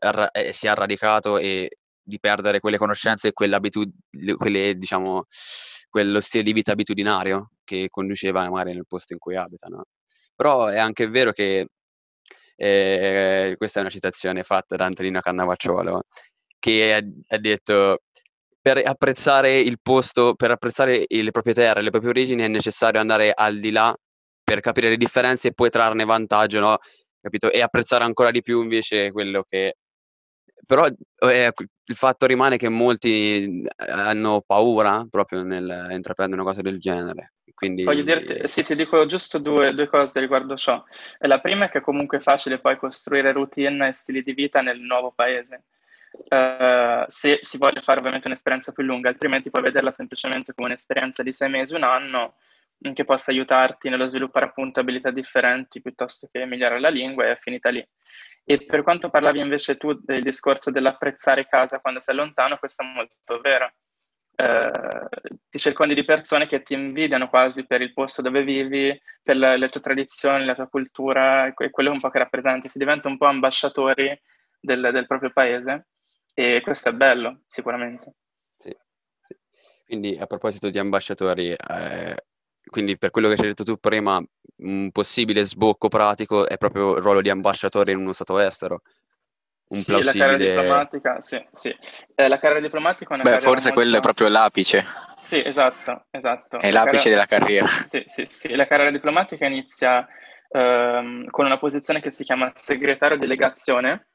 ha, 0.00 0.28
eh, 0.32 0.52
si 0.52 0.66
è 0.66 0.74
radicato 0.74 1.38
e 1.38 1.78
di 2.02 2.20
perdere 2.20 2.60
quelle 2.60 2.76
conoscenze 2.76 3.28
e 3.28 3.32
quelle, 3.32 4.74
diciamo, 4.76 5.24
quello 5.88 6.20
stile 6.20 6.42
di 6.44 6.52
vita 6.52 6.72
abitudinario 6.72 7.52
che 7.64 7.88
conduceva 7.88 8.46
magari 8.50 8.74
nel 8.74 8.84
posto 8.86 9.14
in 9.14 9.18
cui 9.18 9.36
abita. 9.36 9.68
No? 9.68 9.84
Però 10.34 10.66
è 10.66 10.78
anche 10.78 11.08
vero 11.08 11.32
che 11.32 11.68
eh, 12.56 13.54
questa 13.56 13.78
è 13.78 13.82
una 13.82 13.90
citazione 13.90 14.42
fatta 14.42 14.76
da 14.76 14.84
Antonino 14.84 15.20
Cannavacciolo 15.20 16.02
che 16.58 16.94
ha 17.26 17.38
detto 17.38 18.02
per 18.66 18.82
apprezzare 18.84 19.60
il 19.60 19.78
posto, 19.80 20.34
per 20.34 20.50
apprezzare 20.50 21.04
le 21.08 21.30
proprie 21.30 21.54
terre, 21.54 21.82
le 21.82 21.90
proprie 21.90 22.10
origini 22.10 22.42
è 22.42 22.48
necessario 22.48 22.98
andare 22.98 23.30
al 23.32 23.60
di 23.60 23.70
là 23.70 23.94
per 24.42 24.58
capire 24.58 24.88
le 24.88 24.96
differenze 24.96 25.46
e 25.46 25.52
poi 25.52 25.70
trarne 25.70 26.04
vantaggio, 26.04 26.58
no? 26.58 26.78
Capito? 27.20 27.48
E 27.48 27.62
apprezzare 27.62 28.02
ancora 28.02 28.32
di 28.32 28.42
più 28.42 28.60
invece 28.62 29.12
quello 29.12 29.44
che... 29.48 29.76
Però 30.66 30.84
eh, 30.84 31.52
il 31.84 31.94
fatto 31.94 32.26
rimane 32.26 32.56
che 32.56 32.68
molti 32.68 33.62
eh, 33.62 33.88
hanno 33.88 34.42
paura 34.44 35.06
proprio 35.08 35.44
nel 35.44 35.86
intraprendere 35.92 36.40
una 36.40 36.50
cosa 36.50 36.60
del 36.60 36.80
genere. 36.80 37.34
Quindi... 37.54 37.84
Voglio 37.84 38.02
dirti, 38.02 38.48
sì, 38.48 38.64
ti 38.64 38.74
dico 38.74 39.06
giusto 39.06 39.38
due, 39.38 39.72
due 39.74 39.86
cose 39.86 40.18
riguardo 40.18 40.56
ciò. 40.56 40.82
La 41.18 41.38
prima 41.38 41.66
è 41.66 41.68
che 41.68 41.80
comunque 41.80 42.18
è 42.18 42.20
facile 42.20 42.58
poi 42.58 42.76
costruire 42.78 43.30
routine 43.30 43.86
e 43.86 43.92
stili 43.92 44.24
di 44.24 44.32
vita 44.32 44.60
nel 44.60 44.80
nuovo 44.80 45.12
paese 45.14 45.66
Uh, 46.28 47.04
se 47.06 47.38
si 47.42 47.58
vuole 47.58 47.80
fare 47.82 47.98
ovviamente 47.98 48.26
un'esperienza 48.26 48.72
più 48.72 48.82
lunga, 48.82 49.08
altrimenti 49.08 49.50
puoi 49.50 49.62
vederla 49.62 49.90
semplicemente 49.90 50.54
come 50.54 50.68
un'esperienza 50.68 51.22
di 51.22 51.32
sei 51.32 51.48
mesi, 51.48 51.74
un 51.74 51.84
anno, 51.84 52.34
che 52.92 53.04
possa 53.04 53.30
aiutarti 53.30 53.88
nello 53.88 54.06
sviluppare 54.06 54.46
appunto 54.46 54.80
abilità 54.80 55.10
differenti 55.10 55.80
piuttosto 55.80 56.28
che 56.30 56.44
migliorare 56.44 56.80
la 56.80 56.88
lingua 56.88 57.24
e 57.24 57.32
è 57.32 57.36
finita 57.36 57.70
lì. 57.70 57.86
E 58.44 58.64
per 58.64 58.82
quanto 58.82 59.08
parlavi 59.08 59.40
invece 59.40 59.76
tu 59.76 59.92
del 59.94 60.22
discorso 60.22 60.70
dell'apprezzare 60.70 61.46
casa 61.46 61.80
quando 61.80 62.00
sei 62.00 62.14
lontano, 62.14 62.58
questo 62.58 62.82
è 62.82 62.86
molto 62.86 63.40
vero. 63.40 63.72
Eh, 64.38 65.08
ti 65.48 65.58
circondi 65.58 65.94
di 65.94 66.04
persone 66.04 66.46
che 66.46 66.62
ti 66.62 66.74
invidiano 66.74 67.28
quasi 67.28 67.66
per 67.66 67.80
il 67.80 67.92
posto 67.92 68.22
dove 68.22 68.42
vivi, 68.42 69.00
per 69.22 69.36
le, 69.36 69.56
le 69.56 69.68
tue 69.68 69.80
tradizioni, 69.80 70.44
la 70.44 70.54
tua 70.54 70.68
cultura, 70.68 71.46
e 71.46 71.70
quello 71.70 71.90
un 71.90 72.00
po' 72.00 72.10
che 72.10 72.18
rappresenti. 72.18 72.68
Si 72.68 72.78
diventa 72.78 73.08
un 73.08 73.16
po' 73.16 73.26
ambasciatori 73.26 74.20
del, 74.60 74.90
del 74.92 75.06
proprio 75.06 75.30
paese 75.30 75.86
e 76.38 76.60
questo 76.60 76.90
è 76.90 76.92
bello, 76.92 77.40
sicuramente. 77.46 78.12
Sì, 78.58 78.76
sì. 79.22 79.34
Quindi 79.86 80.18
a 80.20 80.26
proposito 80.26 80.68
di 80.68 80.78
ambasciatori, 80.78 81.50
eh, 81.50 82.14
quindi 82.62 82.98
per 82.98 83.10
quello 83.10 83.28
che 83.28 83.36
ci 83.36 83.40
hai 83.40 83.48
detto 83.48 83.64
tu 83.64 83.78
prima, 83.78 84.22
un 84.58 84.90
possibile 84.90 85.44
sbocco 85.44 85.88
pratico 85.88 86.46
è 86.46 86.58
proprio 86.58 86.96
il 86.96 87.02
ruolo 87.02 87.22
di 87.22 87.30
ambasciatore 87.30 87.92
in 87.92 87.98
uno 87.98 88.12
stato 88.12 88.38
estero. 88.38 88.82
Un 89.68 89.78
sì, 89.78 89.86
plausibile... 89.86 90.24
la 90.24 90.30
carriera 90.30 90.60
diplomatica, 90.60 91.20
sì, 91.22 91.46
sì. 91.50 91.76
Eh, 92.14 92.28
la 92.28 92.38
carriera 92.38 92.60
diplomatica 92.60 93.10
è 93.10 93.14
una 93.14 93.22
Beh, 93.22 93.40
forse 93.40 93.68
molto... 93.68 93.72
quello 93.80 93.96
è 93.96 94.00
proprio 94.00 94.28
l'apice. 94.28 94.84
Sì, 95.22 95.42
esatto, 95.42 96.04
esatto. 96.10 96.58
È 96.58 96.70
la 96.70 96.84
l'apice 96.84 97.10
carriera... 97.10 97.24
della 97.24 97.40
carriera. 97.40 97.66
Sì, 97.86 98.02
sì, 98.04 98.26
sì. 98.28 98.54
La 98.54 98.66
carriera 98.66 98.90
diplomatica 98.90 99.46
inizia 99.46 100.06
ehm, 100.50 101.30
con 101.30 101.46
una 101.46 101.58
posizione 101.58 102.00
che 102.00 102.10
si 102.10 102.24
chiama 102.24 102.52
segretario 102.54 103.16
delegazione, 103.16 104.10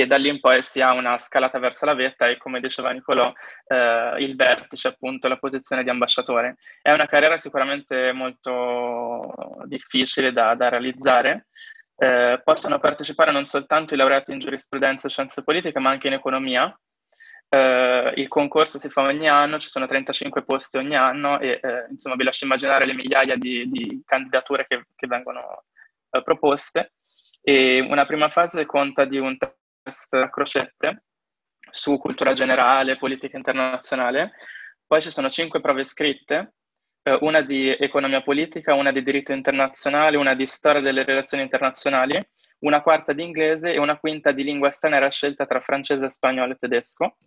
e 0.00 0.06
da 0.06 0.16
lì 0.16 0.28
in 0.28 0.40
poi 0.40 0.62
si 0.62 0.82
ha 0.82 0.92
una 0.92 1.16
scalata 1.16 1.58
verso 1.58 1.86
la 1.86 1.94
vetta 1.94 2.28
e 2.28 2.36
come 2.36 2.60
diceva 2.60 2.90
Nicolò 2.90 3.32
eh, 3.66 4.16
il 4.18 4.36
vertice 4.36 4.88
appunto 4.88 5.26
la 5.26 5.38
posizione 5.38 5.82
di 5.82 5.88
ambasciatore. 5.88 6.56
È 6.82 6.92
una 6.92 7.06
carriera 7.06 7.38
sicuramente 7.38 8.12
molto 8.12 9.22
difficile 9.64 10.32
da, 10.32 10.54
da 10.54 10.68
realizzare. 10.68 11.46
Eh, 11.96 12.42
possono 12.44 12.78
partecipare 12.78 13.32
non 13.32 13.46
soltanto 13.46 13.94
i 13.94 13.96
laureati 13.96 14.32
in 14.32 14.38
giurisprudenza 14.40 15.06
e 15.06 15.10
scienze 15.10 15.42
politiche 15.42 15.78
ma 15.78 15.88
anche 15.88 16.08
in 16.08 16.12
economia. 16.12 16.78
Eh, 17.48 18.12
il 18.16 18.28
concorso 18.28 18.76
si 18.78 18.90
fa 18.90 19.00
ogni 19.00 19.28
anno, 19.28 19.58
ci 19.58 19.68
sono 19.68 19.86
35 19.86 20.44
posti 20.44 20.76
ogni 20.76 20.94
anno 20.94 21.38
e 21.40 21.58
eh, 21.62 21.86
insomma 21.88 22.16
vi 22.16 22.24
lascio 22.24 22.44
immaginare 22.44 22.84
le 22.84 22.92
migliaia 22.92 23.36
di, 23.36 23.66
di 23.70 24.02
candidature 24.04 24.66
che, 24.68 24.88
che 24.94 25.06
vengono 25.06 25.64
eh, 26.10 26.22
proposte. 26.22 26.92
E 27.40 27.80
una 27.80 28.04
prima 28.04 28.28
fase 28.28 28.66
conta 28.66 29.06
di 29.06 29.18
un 29.18 29.38
a 29.86 30.30
crocette 30.30 31.04
su 31.70 31.96
cultura 31.98 32.32
generale, 32.32 32.96
politica 32.96 33.36
internazionale. 33.36 34.32
Poi 34.84 35.00
ci 35.00 35.10
sono 35.10 35.30
cinque 35.30 35.60
prove 35.60 35.84
scritte, 35.84 36.54
eh, 37.02 37.18
una 37.20 37.40
di 37.40 37.70
economia 37.70 38.22
politica, 38.22 38.74
una 38.74 38.90
di 38.90 39.02
diritto 39.02 39.32
internazionale, 39.32 40.16
una 40.16 40.34
di 40.34 40.46
storia 40.46 40.80
delle 40.80 41.04
relazioni 41.04 41.42
internazionali, 41.44 42.20
una 42.60 42.82
quarta 42.82 43.12
di 43.12 43.22
inglese 43.22 43.72
e 43.72 43.78
una 43.78 43.98
quinta 43.98 44.32
di 44.32 44.42
lingua 44.42 44.70
straniera 44.70 45.10
scelta 45.10 45.46
tra 45.46 45.60
francese, 45.60 46.10
spagnolo 46.10 46.52
e 46.52 46.56
tedesco. 46.56 47.18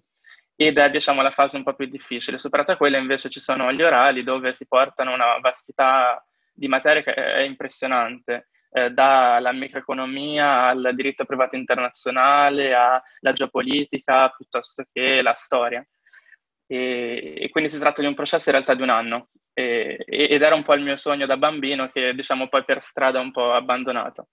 Ed 0.56 0.78
è 0.78 0.89
diciamo 0.89 1.22
la 1.22 1.32
fase 1.32 1.56
un 1.56 1.63
po' 1.63 1.74
più 1.74 1.86
difficile. 1.86 2.38
Superata 2.38 2.75
quella 2.75 2.98
invece 2.98 3.30
ci 3.30 3.39
sono 3.39 3.72
gli 3.72 3.82
orali 3.82 4.24
dove 4.24 4.51
si 4.51 4.68
portano 4.68 5.13
una 5.13 5.38
vastità 5.39 6.22
di 6.54 6.68
materie 6.68 7.01
che 7.01 7.13
è 7.13 7.39
impressionante 7.42 8.50
eh, 8.71 8.91
dalla 8.91 9.51
microeconomia 9.51 10.67
al 10.67 10.91
diritto 10.93 11.25
privato 11.25 11.55
internazionale, 11.55 12.73
alla 12.73 13.33
geopolitica, 13.33 14.29
piuttosto 14.29 14.83
che 14.91 15.21
la 15.21 15.33
storia. 15.33 15.85
E, 16.67 17.33
e, 17.38 17.49
quindi 17.49 17.69
si 17.69 17.79
tratta 17.79 18.01
di 18.01 18.07
un 18.07 18.13
processo 18.13 18.49
in 18.49 18.55
realtà 18.55 18.75
di 18.75 18.83
un 18.83 18.89
anno 18.89 19.29
e, 19.53 20.05
ed 20.07 20.41
era 20.41 20.53
un 20.53 20.61
po' 20.61 20.75
il 20.75 20.83
mio 20.83 20.95
sogno 20.95 21.25
da 21.25 21.35
bambino 21.35 21.89
che 21.89 22.13
diciamo 22.13 22.47
poi 22.47 22.63
per 22.63 22.81
strada 22.81 23.19
un 23.19 23.31
po' 23.31 23.53
abbandonato. 23.53 24.27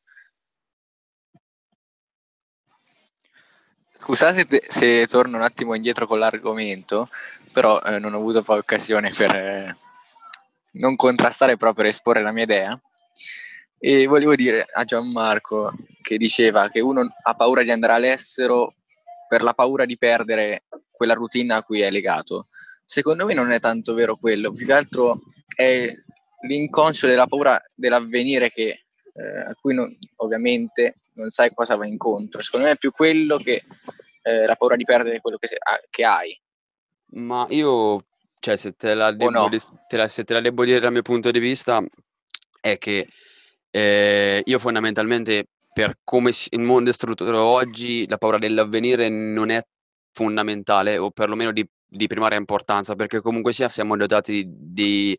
Scusate 3.95 4.47
se, 4.47 4.65
se 4.69 5.07
torno 5.07 5.39
un 5.39 5.43
attimo 5.43 5.75
indietro 5.75 6.07
con 6.07 6.19
l'argomento, 6.19 7.09
però 7.53 7.81
eh, 7.81 7.99
non 7.99 8.13
ho 8.13 8.19
avuto 8.19 8.43
poi 8.43 8.59
occasione 8.59 9.11
per 9.11 9.35
eh, 9.35 9.77
non 10.73 10.95
contrastare 10.97 11.57
proprio 11.57 11.85
per 11.85 11.87
esporre 11.87 12.21
la 12.21 12.33
mia 12.33 12.43
idea. 12.43 12.81
E 13.79 14.07
volevo 14.07 14.35
dire 14.35 14.67
a 14.71 14.85
Gianmarco 14.85 15.73
che 16.01 16.17
diceva 16.17 16.69
che 16.69 16.81
uno 16.81 17.07
ha 17.23 17.35
paura 17.35 17.63
di 17.63 17.71
andare 17.71 17.93
all'estero 17.93 18.75
per 19.29 19.43
la 19.43 19.55
paura 19.55 19.85
di 19.85 19.99
perdere 19.99 20.65
quella 20.91 21.15
routine 21.15 21.55
a 21.55 21.63
cui 21.63 21.81
è 21.81 21.91
legato. 21.91 22.49
Secondo 22.85 23.27
me 23.27 23.35
non 23.35 23.51
è 23.51 23.61
tanto 23.61 23.95
vero 23.95 24.17
quello, 24.17 24.53
più 24.53 24.65
che 24.65 24.73
altro 24.73 25.19
è 25.55 25.93
l'inconscio 26.47 27.07
della 27.07 27.27
paura 27.27 27.61
dell'avvenire 27.75 28.51
che, 28.51 28.75
eh, 29.13 29.39
a 29.49 29.55
cui 29.61 29.75
non, 29.75 29.95
ovviamente 30.17 30.97
non 31.15 31.31
sai 31.31 31.53
cosa 31.53 31.77
va 31.77 31.87
incontro. 31.87 32.41
Secondo 32.41 32.67
me 32.67 32.73
è 32.73 32.77
più 32.77 32.93
quello 32.93 33.37
che 33.39 33.63
eh, 34.23 34.47
la 34.47 34.57
paura 34.57 34.77
di 34.77 34.85
perdere 34.85 35.21
quello 35.21 35.37
che, 35.39 35.49
se, 35.49 35.59
che 35.91 36.05
hai. 36.05 36.41
Ma 37.13 37.47
io, 37.51 38.07
cioè, 38.39 38.57
se 38.57 38.73
te 38.73 38.95
la, 38.95 39.13
devo, 39.13 39.31
no? 39.31 39.49
te 39.89 39.97
la, 39.97 40.09
se 40.09 40.25
te 40.25 40.35
la 40.35 40.41
devo 40.41 40.65
dire 40.65 40.81
dal 40.81 40.93
mio 40.93 41.03
punto 41.03 41.31
di 41.31 41.39
vista, 41.39 41.83
è 42.61 42.79
che 42.79 43.09
eh, 43.77 44.43
io 44.43 44.59
fondamentalmente, 44.59 45.49
per 45.73 45.99
come 46.03 46.33
il 46.51 46.61
mondo 46.61 46.89
è 46.89 46.93
strutturato 46.95 47.43
oggi, 47.43 48.09
la 48.09 48.17
paura 48.17 48.39
dell'avvenire 48.39 49.11
non 49.11 49.51
è 49.51 49.63
fondamentale, 50.13 50.97
o 50.97 51.11
perlomeno 51.11 51.53
di, 51.53 51.67
di 51.87 52.07
primaria 52.07 52.39
importanza, 52.39 52.95
perché 52.95 53.21
comunque 53.21 53.53
sia 53.53 53.69
siamo 53.69 53.95
dotati 53.95 54.45
di, 54.49 55.15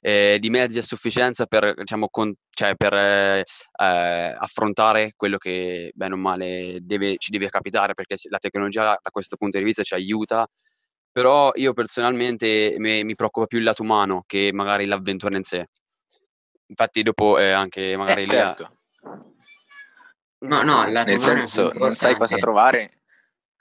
eh, 0.00 0.36
di 0.38 0.50
mezzi 0.50 0.78
a 0.78 0.82
sufficienza 0.82 1.46
per, 1.46 1.72
diciamo, 1.74 2.08
con, 2.10 2.34
cioè 2.50 2.74
per 2.76 2.92
eh, 2.92 3.38
eh, 3.40 4.36
affrontare 4.38 5.14
quello 5.16 5.38
che 5.38 5.90
bene 5.94 6.14
o 6.14 6.18
male 6.18 6.80
deve, 6.82 7.16
ci 7.16 7.30
deve 7.30 7.48
capitare, 7.48 7.94
perché 7.94 8.16
la 8.28 8.38
tecnologia 8.38 8.84
da 8.84 9.10
questo 9.10 9.36
punto 9.36 9.56
di 9.56 9.64
vista 9.64 9.82
ci 9.82 9.94
aiuta, 9.94 10.46
però 11.10 11.50
io 11.54 11.72
personalmente 11.72 12.74
mi, 12.78 13.04
mi 13.04 13.14
preoccupa 13.14 13.46
più 13.46 13.58
il 13.58 13.64
lato 13.64 13.82
umano 13.82 14.24
che 14.26 14.50
magari 14.52 14.84
l'avventura 14.84 15.36
in 15.36 15.44
sé. 15.44 15.66
Infatti 16.68 17.02
dopo 17.02 17.38
eh, 17.38 17.50
anche 17.50 17.96
magari 17.96 18.22
eh, 18.22 18.26
certo. 18.26 18.76
No, 20.38 20.62
no, 20.62 20.84
nel 20.84 21.18
senso 21.18 21.72
non 21.74 21.94
sai 21.94 22.16
cosa 22.16 22.36
trovare 22.36 23.02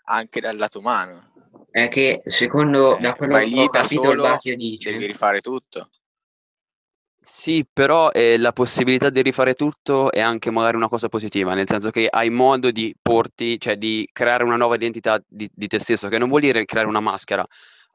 anche 0.06 0.40
dal 0.40 0.58
lato 0.58 0.80
umano. 0.80 1.34
È 1.70 1.88
che 1.88 2.22
secondo 2.26 2.98
eh, 2.98 3.02
da 3.02 3.14
quello 3.14 3.38
che 3.38 3.60
ho 3.62 3.70
capito 3.70 4.12
il 4.12 4.22
Bacchio 4.22 4.56
dice 4.56 4.92
devi 4.92 5.06
rifare 5.06 5.42
tutto. 5.42 5.90
Sì, 7.18 7.66
però 7.72 8.12
eh, 8.12 8.38
la 8.38 8.54
possibilità 8.54 9.10
di 9.10 9.22
rifare 9.24 9.56
tutto 9.56 10.12
è 10.12 10.22
anche 10.22 10.52
magari 10.52 10.76
una 10.76 10.88
cosa 10.88 11.10
positiva, 11.10 11.56
nel 11.56 11.68
senso 11.68 11.90
che 11.90 12.08
hai 12.08 12.30
modo 12.30 12.70
di 12.70 12.96
porti, 13.02 13.60
cioè 13.60 13.78
di 13.78 14.08
creare 14.12 14.44
una 14.44 14.58
nuova 14.58 14.76
identità 14.76 15.20
di, 15.26 15.50
di 15.52 15.68
te 15.68 15.80
stesso, 15.80 16.08
che 16.08 16.20
non 16.20 16.30
vuol 16.30 16.42
dire 16.42 16.66
creare 16.66 16.88
una 16.88 17.00
maschera, 17.00 17.44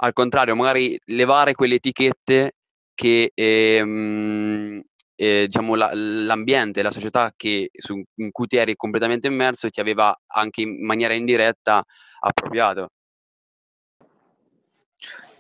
al 0.02 0.12
contrario, 0.12 0.57
magari 0.57 1.00
levare 1.07 1.55
quelle 1.55 1.76
etichette 1.76 2.57
che 2.93 3.31
ehm, 3.33 4.83
eh, 5.23 5.45
diciamo, 5.45 5.75
la, 5.75 5.91
l'ambiente, 5.93 6.81
la 6.81 6.91
società 6.91 7.35
che, 7.37 7.69
su, 7.77 8.03
in 8.15 8.31
cui 8.31 8.47
ti 8.47 8.57
eri 8.57 8.75
completamente 8.75 9.27
immerso 9.27 9.69
ti 9.69 9.79
aveva 9.79 10.19
anche 10.29 10.62
in 10.62 10.83
maniera 10.83 11.12
indiretta 11.12 11.85
appropriato. 12.21 12.89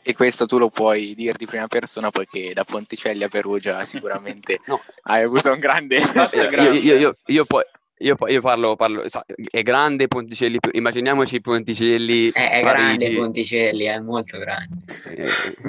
E 0.02 0.12
questo 0.12 0.44
tu 0.44 0.58
lo 0.58 0.68
puoi 0.68 1.14
dire 1.14 1.34
di 1.38 1.46
prima 1.46 1.66
persona 1.66 2.10
poiché 2.10 2.52
da 2.52 2.64
Ponticelli 2.64 3.24
a 3.24 3.28
Perugia 3.28 3.82
sicuramente 3.84 4.58
no. 4.68 4.82
hai 5.04 5.22
avuto 5.22 5.50
un 5.50 5.58
grande... 5.58 5.96
io, 6.60 6.72
io, 6.72 6.96
io, 6.96 7.16
io, 7.24 7.44
poi... 7.46 7.62
Io, 8.02 8.16
io 8.28 8.40
parlo, 8.40 8.76
parlo, 8.76 9.02
è 9.50 9.62
grande 9.62 10.08
Ponticelli, 10.08 10.58
immaginiamoci 10.72 11.40
Ponticelli. 11.40 12.30
È, 12.30 12.50
è 12.50 12.60
grande 12.60 13.14
Ponticelli, 13.14 13.84
è 13.84 13.98
molto 13.98 14.38
grande. 14.38 14.84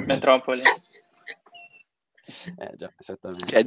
Metropoli. 0.06 0.62
Eh, 2.58 2.76
già, 2.76 2.92
esattamente. 2.98 3.46
Cioè, 3.46 3.64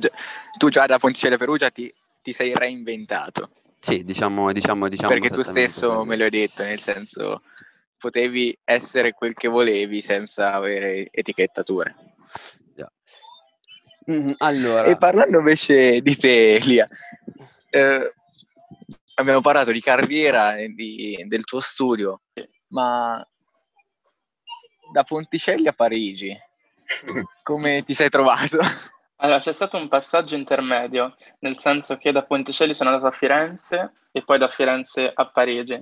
tu 0.57 0.69
già 0.69 0.85
da 0.85 0.99
Ponticelli 0.99 1.37
Perugia 1.37 1.69
ti, 1.69 1.93
ti 2.21 2.31
sei 2.31 2.53
reinventato. 2.53 3.51
Sì, 3.79 4.03
diciamo, 4.03 4.51
diciamo, 4.51 4.89
diciamo 4.89 5.09
Perché 5.09 5.29
tu 5.29 5.43
stesso 5.43 6.03
me 6.05 6.15
lo 6.15 6.23
hai 6.23 6.29
detto, 6.29 6.63
nel 6.63 6.79
senso, 6.79 7.43
potevi 7.97 8.57
essere 8.63 9.13
quel 9.13 9.33
che 9.33 9.47
volevi 9.47 10.01
senza 10.01 10.53
avere 10.53 11.07
etichettature. 11.11 12.13
Mm, 14.11 14.27
allora. 14.37 14.85
E 14.85 14.97
parlando 14.97 15.39
invece 15.39 15.99
di 16.01 16.15
te, 16.15 16.55
Elia, 16.55 16.87
eh, 17.69 18.13
abbiamo 19.15 19.41
parlato 19.41 19.71
di 19.71 19.81
carriera 19.81 20.57
e 20.57 20.67
di, 20.69 21.25
del 21.27 21.43
tuo 21.43 21.59
studio, 21.59 22.21
ma 22.69 23.25
da 24.91 25.03
Ponticelli 25.03 25.67
a 25.67 25.73
Parigi, 25.73 26.37
come 27.43 27.83
ti 27.83 27.93
sei 27.93 28.09
trovato? 28.09 28.57
Allora, 29.17 29.39
c'è 29.39 29.53
stato 29.53 29.77
un 29.77 29.87
passaggio 29.87 30.35
intermedio, 30.35 31.15
nel 31.39 31.57
senso 31.57 31.97
che 31.97 32.11
da 32.11 32.23
Ponticelli 32.23 32.73
sono 32.73 32.89
andato 32.89 33.07
a 33.07 33.11
Firenze 33.11 33.93
e 34.11 34.23
poi 34.23 34.37
da 34.37 34.47
Firenze 34.47 35.11
a 35.13 35.25
Parigi. 35.27 35.81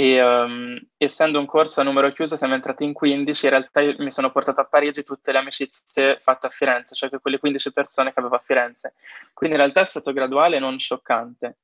E 0.00 0.22
um, 0.22 0.78
essendo 0.96 1.40
un 1.40 1.46
corso 1.46 1.80
a 1.80 1.84
numero 1.84 2.10
chiuso, 2.10 2.36
siamo 2.36 2.54
entrati 2.54 2.84
in 2.84 2.92
15. 2.92 3.44
In 3.46 3.50
realtà 3.50 3.80
mi 3.98 4.12
sono 4.12 4.30
portato 4.30 4.60
a 4.60 4.64
Parigi 4.64 5.02
tutte 5.02 5.32
le 5.32 5.38
amicizie 5.38 6.20
fatte 6.20 6.46
a 6.46 6.50
Firenze, 6.50 6.94
cioè 6.94 7.10
quelle 7.18 7.40
15 7.40 7.72
persone 7.72 8.12
che 8.12 8.20
avevo 8.20 8.36
a 8.36 8.38
Firenze. 8.38 8.94
Quindi 9.32 9.56
in 9.56 9.62
realtà 9.62 9.80
è 9.80 9.84
stato 9.84 10.12
graduale 10.12 10.56
e 10.56 10.60
non 10.60 10.78
scioccante. 10.78 11.56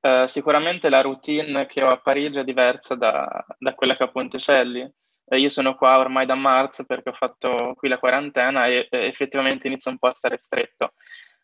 Uh, 0.00 0.26
sicuramente 0.26 0.88
la 0.88 1.02
routine 1.02 1.66
che 1.66 1.82
ho 1.82 1.88
a 1.88 1.98
Parigi 1.98 2.38
è 2.38 2.44
diversa 2.44 2.94
da, 2.94 3.44
da 3.58 3.74
quella 3.74 3.96
che 3.96 4.04
ho 4.04 4.06
a 4.06 4.10
Ponticelli. 4.10 4.90
Uh, 5.24 5.36
io 5.36 5.48
sono 5.48 5.74
qua 5.74 5.98
ormai 5.98 6.26
da 6.26 6.34
marzo 6.34 6.84
perché 6.84 7.10
ho 7.10 7.14
fatto 7.14 7.74
qui 7.76 7.88
la 7.88 7.98
quarantena 7.98 8.66
e, 8.66 8.88
e 8.90 9.06
effettivamente 9.06 9.66
inizia 9.66 9.90
un 9.90 9.98
po' 9.98 10.08
a 10.08 10.14
stare 10.14 10.38
stretto. 10.38 10.92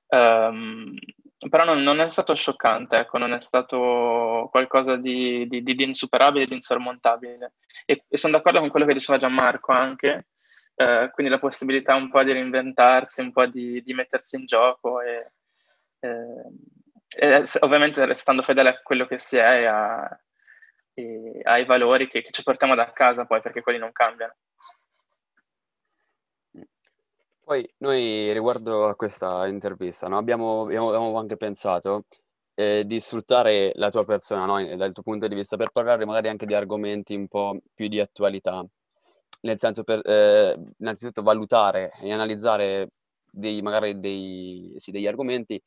Um, 0.09 0.95
però 1.49 1.65
non, 1.65 1.83
non, 1.83 2.01
è 2.01 2.09
stato 2.11 2.35
scioccante, 2.35 2.97
ecco, 2.97 3.19
non 3.19 3.33
è 3.33 3.41
stato 3.41 4.49
qualcosa 4.51 4.97
di, 4.97 5.47
di, 5.49 5.63
di 5.63 5.83
insuperabile, 5.85 6.47
di 6.47 6.55
insormontabile. 6.55 7.55
E, 7.87 8.05
e, 8.07 8.17
sono 8.19 8.37
d'accordo 8.37 8.61
con 8.61 8.69
quello 8.69 8.85
che 8.85 8.93
diceva 8.93 9.19
Gianmarco 9.19 9.73
anche, 9.73 10.27
eh, 10.75 11.11
quindi 11.13 11.33
la 11.33 11.39
possibilità 11.39 11.95
un 11.95 12.11
po' 12.11 12.23
di 12.23 12.33
reinventarsi, 12.33 13.23
un 13.23 13.33
po' 13.33 13.47
di, 13.47 13.83
di 13.83 13.95
mettersi 13.95 14.37
in 14.37 14.45
gioco 14.47 15.01
e, 15.01 15.33
eh, 16.01 16.51
e, 17.09 17.43
ovviamente 17.61 18.05
restando 18.05 18.43
fedele 18.43 18.69
a 18.69 18.81
quello 18.83 19.07
che 19.07 19.17
si 19.17 19.37
è 19.37 19.61
e, 19.61 19.67
a, 19.67 20.21
e 21.01 21.41
ai 21.43 21.65
valori 21.65 22.09
che, 22.09 22.23
che 22.23 22.31
ci 22.31 22.43
portiamo 22.43 22.75
da 22.75 22.93
casa 22.93 23.25
poi, 23.27 23.41
perché 23.41 23.63
quelli 23.63 23.79
non 23.79 23.93
cambiano. 23.93 24.35
Poi 27.43 27.69
noi 27.79 28.33
riguardo 28.33 28.87
a 28.87 28.95
questa 28.95 29.47
intervista, 29.49 30.07
no, 30.07 30.19
abbiamo, 30.19 30.63
abbiamo 30.63 31.19
anche 31.19 31.37
pensato 31.37 32.05
eh, 32.55 32.85
di 32.87 33.01
sfruttare 33.01 33.73
la 33.75 33.91
tua 33.91 34.05
persona, 34.05 34.45
no, 34.45 34.77
dal 34.77 34.93
tuo 34.93 35.03
punto 35.03 35.27
di 35.27 35.35
vista, 35.35 35.57
per 35.57 35.71
parlare 35.71 36.05
magari 36.05 36.29
anche 36.29 36.47
di 36.47 36.55
argomenti 36.55 37.15
un 37.17 37.27
po' 37.27 37.59
più 37.75 37.89
di 37.89 37.99
attualità, 37.99 38.65
nel 39.41 39.59
senso 39.59 39.83
per 39.83 40.01
eh, 40.05 40.57
innanzitutto 40.79 41.23
valutare 41.23 41.91
e 42.01 42.13
analizzare 42.13 42.91
dei, 43.29 43.63
magari 43.63 43.99
dei, 43.99 44.75
sì, 44.77 44.93
degli 44.93 45.07
argomenti 45.07 45.61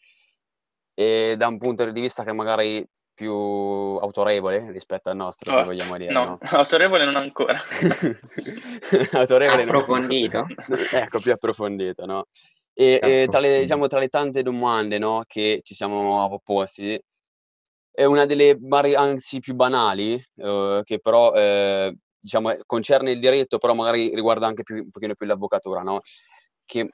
da 0.95 1.47
un 1.47 1.57
punto 1.57 1.89
di 1.89 2.01
vista 2.01 2.23
che 2.23 2.31
magari 2.33 2.87
più 3.13 3.31
autorevole 3.31 4.71
rispetto 4.71 5.09
al 5.09 5.15
nostro, 5.15 5.53
oh, 5.53 5.57
se 5.57 5.63
vogliamo 5.63 5.97
dire. 5.97 6.11
No, 6.11 6.25
no? 6.25 6.37
autorevole 6.57 7.05
non 7.05 7.15
ancora. 7.15 7.59
autorevole 9.13 9.63
approfondito. 9.63 10.45
Non... 10.67 10.79
ecco, 10.91 11.19
più 11.19 11.31
approfondito, 11.31 12.05
no? 12.05 12.27
E, 12.73 12.99
e 13.01 13.27
tra, 13.29 13.39
le, 13.39 13.61
diciamo, 13.61 13.87
tra, 13.87 13.99
le, 13.99 14.07
tante 14.07 14.41
domande 14.41 14.97
no, 14.97 15.23
che 15.27 15.61
ci 15.63 15.75
siamo 15.75 16.41
posti, 16.43 16.99
è 17.91 18.05
una 18.05 18.25
delle 18.25 18.57
anzi 18.95 19.39
più 19.39 19.53
banali, 19.53 20.13
eh, 20.37 20.81
che 20.83 20.99
però 20.99 21.33
eh, 21.33 21.95
diciamo, 22.19 22.55
concerne 22.65 23.11
il 23.11 23.19
diritto, 23.19 23.59
però 23.59 23.75
magari 23.75 24.13
riguarda 24.15 24.47
anche 24.47 24.63
più, 24.63 24.77
un 24.77 24.89
pochino 24.89 25.13
più 25.13 25.27
l'avvocatura, 25.27 25.81
no? 25.81 26.01
Che, 26.65 26.89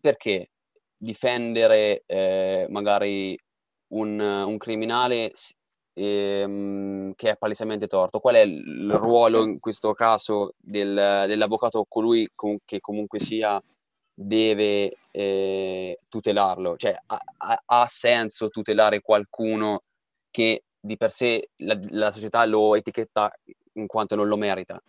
perché 0.00 0.50
difendere 0.96 2.02
eh, 2.06 2.66
magari 2.68 3.38
un, 3.92 4.18
un 4.18 4.58
criminale 4.58 5.32
ehm, 5.94 7.14
che 7.14 7.30
è 7.30 7.36
palesemente 7.36 7.86
torto? 7.86 8.20
Qual 8.20 8.34
è 8.34 8.40
il 8.40 8.92
ruolo 8.94 9.42
in 9.42 9.60
questo 9.60 9.92
caso 9.92 10.54
del, 10.56 11.24
dell'avvocato, 11.26 11.84
colui 11.88 12.30
com- 12.34 12.58
che 12.64 12.80
comunque 12.80 13.20
sia 13.20 13.60
deve 14.12 14.96
eh, 15.10 15.98
tutelarlo? 16.08 16.76
Cioè 16.76 16.98
ha, 17.06 17.20
ha, 17.38 17.62
ha, 17.64 17.86
senso 17.86 18.48
tutelare 18.48 19.00
qualcuno 19.00 19.82
che 20.30 20.64
di 20.78 20.96
per 20.96 21.10
sé 21.10 21.50
la, 21.56 21.78
la, 21.90 22.10
società 22.10 22.44
lo 22.46 22.74
etichetta 22.74 23.32
in 23.74 23.86
quanto 23.86 24.14
non 24.14 24.28
lo 24.28 24.36
merita? 24.36 24.80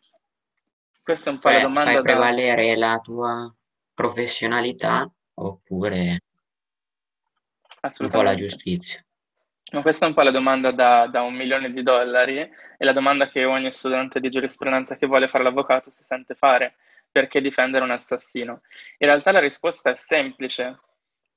Questa 1.03 1.29
è 1.29 1.34
un 1.34 1.39
po' 1.39 1.50
cioè, 1.50 1.58
la 1.58 1.63
domanda. 1.63 1.91
Fai 1.91 2.01
prevalere 2.01 2.74
da... 2.75 2.88
la 2.88 3.00
tua 3.00 3.55
professionalità 3.93 5.12
oppure 5.34 6.22
un 8.00 8.10
po' 8.10 8.22
la 8.22 8.36
giustizia? 8.36 9.03
Ma 9.71 9.81
questa 9.81 10.05
è 10.05 10.09
un 10.09 10.13
po' 10.13 10.21
la 10.21 10.31
domanda 10.31 10.71
da, 10.71 11.07
da, 11.07 11.21
un 11.21 11.33
milione 11.33 11.71
di 11.71 11.81
dollari 11.81 12.39
e 12.39 12.85
la 12.85 12.91
domanda 12.91 13.29
che 13.29 13.45
ogni 13.45 13.71
studente 13.71 14.19
di 14.19 14.29
giurisprudenza 14.29 14.97
che 14.97 15.07
vuole 15.07 15.29
fare 15.29 15.45
l'avvocato 15.45 15.89
si 15.89 16.03
sente 16.03 16.35
fare. 16.35 16.75
Perché 17.09 17.39
difendere 17.39 17.83
un 17.83 17.91
assassino? 17.91 18.61
In 18.97 19.07
realtà 19.07 19.31
la 19.31 19.39
risposta 19.39 19.89
è 19.89 19.95
semplice. 19.95 20.79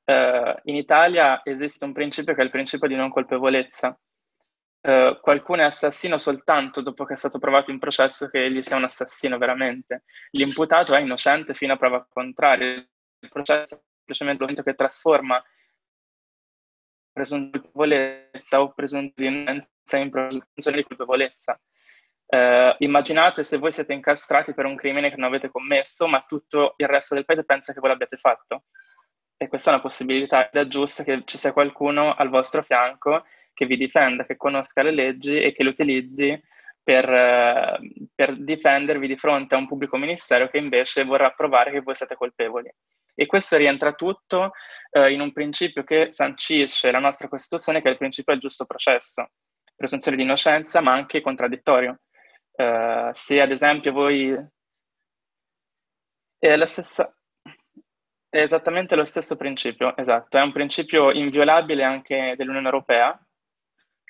Uh, 0.04 0.54
in 0.64 0.74
Italia 0.74 1.42
esiste 1.44 1.84
un 1.84 1.92
principio 1.92 2.34
che 2.34 2.40
è 2.40 2.44
il 2.44 2.50
principio 2.50 2.88
di 2.88 2.96
non 2.96 3.10
colpevolezza. 3.10 3.96
Uh, 4.80 5.18
qualcuno 5.20 5.62
è 5.62 5.64
assassino 5.64 6.18
soltanto 6.18 6.80
dopo 6.80 7.04
che 7.04 7.14
è 7.14 7.16
stato 7.16 7.38
provato 7.38 7.70
in 7.70 7.78
processo 7.78 8.28
che 8.28 8.44
egli 8.44 8.62
sia 8.62 8.76
un 8.76 8.84
assassino 8.84 9.38
veramente. 9.38 10.02
L'imputato 10.30 10.92
è 10.94 11.00
innocente 11.00 11.54
fino 11.54 11.74
a 11.74 11.76
prova 11.76 12.04
contraria. 12.08 12.66
Il 12.66 13.28
processo 13.28 13.74
è 13.74 13.80
semplicemente 13.96 14.42
il 14.42 14.48
momento 14.48 14.62
che 14.62 14.74
trasforma 14.74 15.42
presunzione 17.14 17.50
di 17.52 17.60
colpevolezza 17.60 18.60
o 18.60 18.72
presunzione 18.74 19.12
di 19.14 19.26
innocenza 19.26 19.96
in 19.96 20.10
presunzione 20.10 20.76
di 20.76 20.84
colpevolezza. 20.84 21.58
Eh, 22.26 22.76
immaginate 22.80 23.44
se 23.44 23.58
voi 23.58 23.70
siete 23.70 23.92
incastrati 23.92 24.52
per 24.52 24.66
un 24.66 24.76
crimine 24.76 25.08
che 25.08 25.16
non 25.16 25.28
avete 25.28 25.50
commesso, 25.50 26.06
ma 26.06 26.20
tutto 26.26 26.74
il 26.76 26.88
resto 26.88 27.14
del 27.14 27.24
paese 27.24 27.44
pensa 27.44 27.72
che 27.72 27.80
voi 27.80 27.90
l'abbiate 27.90 28.16
fatto. 28.16 28.64
E 29.36 29.48
questa 29.48 29.70
è 29.70 29.74
una 29.74 29.82
possibilità 29.82 30.50
ed 30.50 30.60
è 30.60 30.66
giusto 30.66 31.02
che 31.02 31.22
ci 31.24 31.38
sia 31.38 31.52
qualcuno 31.52 32.14
al 32.14 32.28
vostro 32.28 32.62
fianco 32.62 33.24
che 33.52 33.66
vi 33.66 33.76
difenda, 33.76 34.24
che 34.24 34.36
conosca 34.36 34.82
le 34.82 34.90
leggi 34.90 35.36
e 35.36 35.52
che 35.52 35.62
le 35.62 35.70
utilizzi 35.70 36.42
per, 36.82 37.08
eh, 37.08 37.78
per 38.14 38.36
difendervi 38.36 39.06
di 39.06 39.16
fronte 39.16 39.54
a 39.54 39.58
un 39.58 39.66
pubblico 39.66 39.96
ministero 39.96 40.48
che 40.48 40.58
invece 40.58 41.04
vorrà 41.04 41.30
provare 41.30 41.70
che 41.70 41.80
voi 41.80 41.94
siete 41.94 42.14
colpevoli. 42.14 42.70
E 43.14 43.26
questo 43.26 43.56
rientra 43.56 43.92
tutto 43.92 44.52
eh, 44.90 45.12
in 45.12 45.20
un 45.20 45.32
principio 45.32 45.84
che 45.84 46.10
sancisce 46.10 46.90
la 46.90 46.98
nostra 46.98 47.28
Costituzione, 47.28 47.80
che 47.80 47.88
è 47.88 47.92
il 47.92 47.98
principio 47.98 48.32
del 48.32 48.42
giusto 48.42 48.64
processo, 48.64 49.30
presunzione 49.76 50.16
di 50.16 50.24
innocenza, 50.24 50.80
ma 50.80 50.92
anche 50.92 51.20
contraddittorio. 51.20 52.00
Eh, 52.56 53.10
se 53.12 53.40
ad 53.40 53.50
esempio 53.50 53.92
voi... 53.92 54.36
È, 56.38 56.66
stessa... 56.66 57.14
è 58.28 58.40
esattamente 58.40 58.96
lo 58.96 59.04
stesso 59.04 59.36
principio, 59.36 59.96
esatto, 59.96 60.36
è 60.36 60.42
un 60.42 60.52
principio 60.52 61.12
inviolabile 61.12 61.84
anche 61.84 62.34
dell'Unione 62.36 62.66
Europea, 62.66 63.18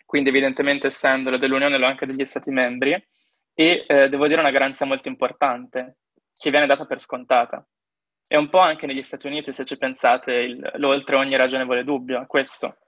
quindi 0.04 0.30
evidentemente 0.30 0.88
essendolo 0.88 1.36
dell'Unione 1.36 1.78
lo 1.78 1.86
anche 1.86 2.06
degli 2.06 2.24
Stati 2.24 2.50
membri, 2.50 2.92
e 3.54 3.84
eh, 3.86 4.08
devo 4.08 4.26
dire 4.26 4.40
una 4.40 4.50
garanzia 4.50 4.86
molto 4.86 5.08
importante, 5.08 5.98
che 6.34 6.50
viene 6.50 6.66
data 6.66 6.86
per 6.86 6.98
scontata. 6.98 7.64
E 8.26 8.36
un 8.36 8.48
po' 8.48 8.58
anche 8.58 8.86
negli 8.86 9.02
Stati 9.02 9.26
Uniti, 9.26 9.52
se 9.52 9.64
ci 9.64 9.76
pensate, 9.76 10.32
il, 10.32 10.72
l'oltre 10.76 11.16
ogni 11.16 11.36
ragionevole 11.36 11.84
dubbio 11.84 12.22
è 12.22 12.26
questo. 12.26 12.78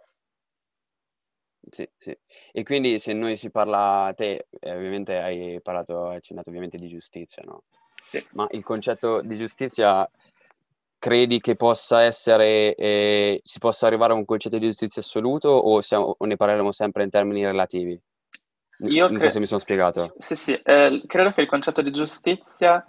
Sì, 1.69 1.89
sì. 1.99 2.17
E 2.53 2.63
quindi 2.63 2.99
se 2.99 3.13
noi 3.13 3.37
si 3.37 3.51
parla, 3.51 4.13
te 4.17 4.47
eh, 4.61 4.75
ovviamente 4.75 5.19
hai 5.19 5.61
parlato, 5.63 6.09
hai 6.09 6.17
accennato 6.17 6.49
ovviamente 6.49 6.79
di 6.79 6.89
giustizia, 6.89 7.43
no? 7.45 7.65
Sì. 8.11 8.25
Ma 8.33 8.47
il 8.53 8.63
concetto 8.63 9.21
di 9.21 9.37
giustizia 9.37 10.09
credi 10.99 11.41
che 11.41 11.57
possa 11.57 12.03
essere, 12.03 12.75
eh, 12.75 13.41
si 13.43 13.59
possa 13.59 13.87
arrivare 13.87 14.13
a 14.13 14.17
un 14.17 14.25
concetto 14.25 14.59
di 14.59 14.67
giustizia 14.67 15.03
assoluto 15.03 15.49
o, 15.49 15.81
siamo, 15.81 16.15
o 16.17 16.25
ne 16.25 16.37
parleremo 16.37 16.73
sempre 16.73 17.03
in 17.03 17.11
termini 17.11 17.45
relativi? 17.45 18.01
Io 18.79 19.09
non 19.09 19.17
cre- 19.17 19.29
so 19.29 19.35
se 19.35 19.39
mi 19.41 19.47
sono 19.47 19.61
spiegato. 19.61 20.15
Sì, 20.19 20.37
sì, 20.37 20.53
eh, 20.53 21.03
credo 21.07 21.33
che 21.33 21.41
il 21.41 21.47
concetto 21.47 21.83
di 21.83 21.91
giustizia 21.91 22.87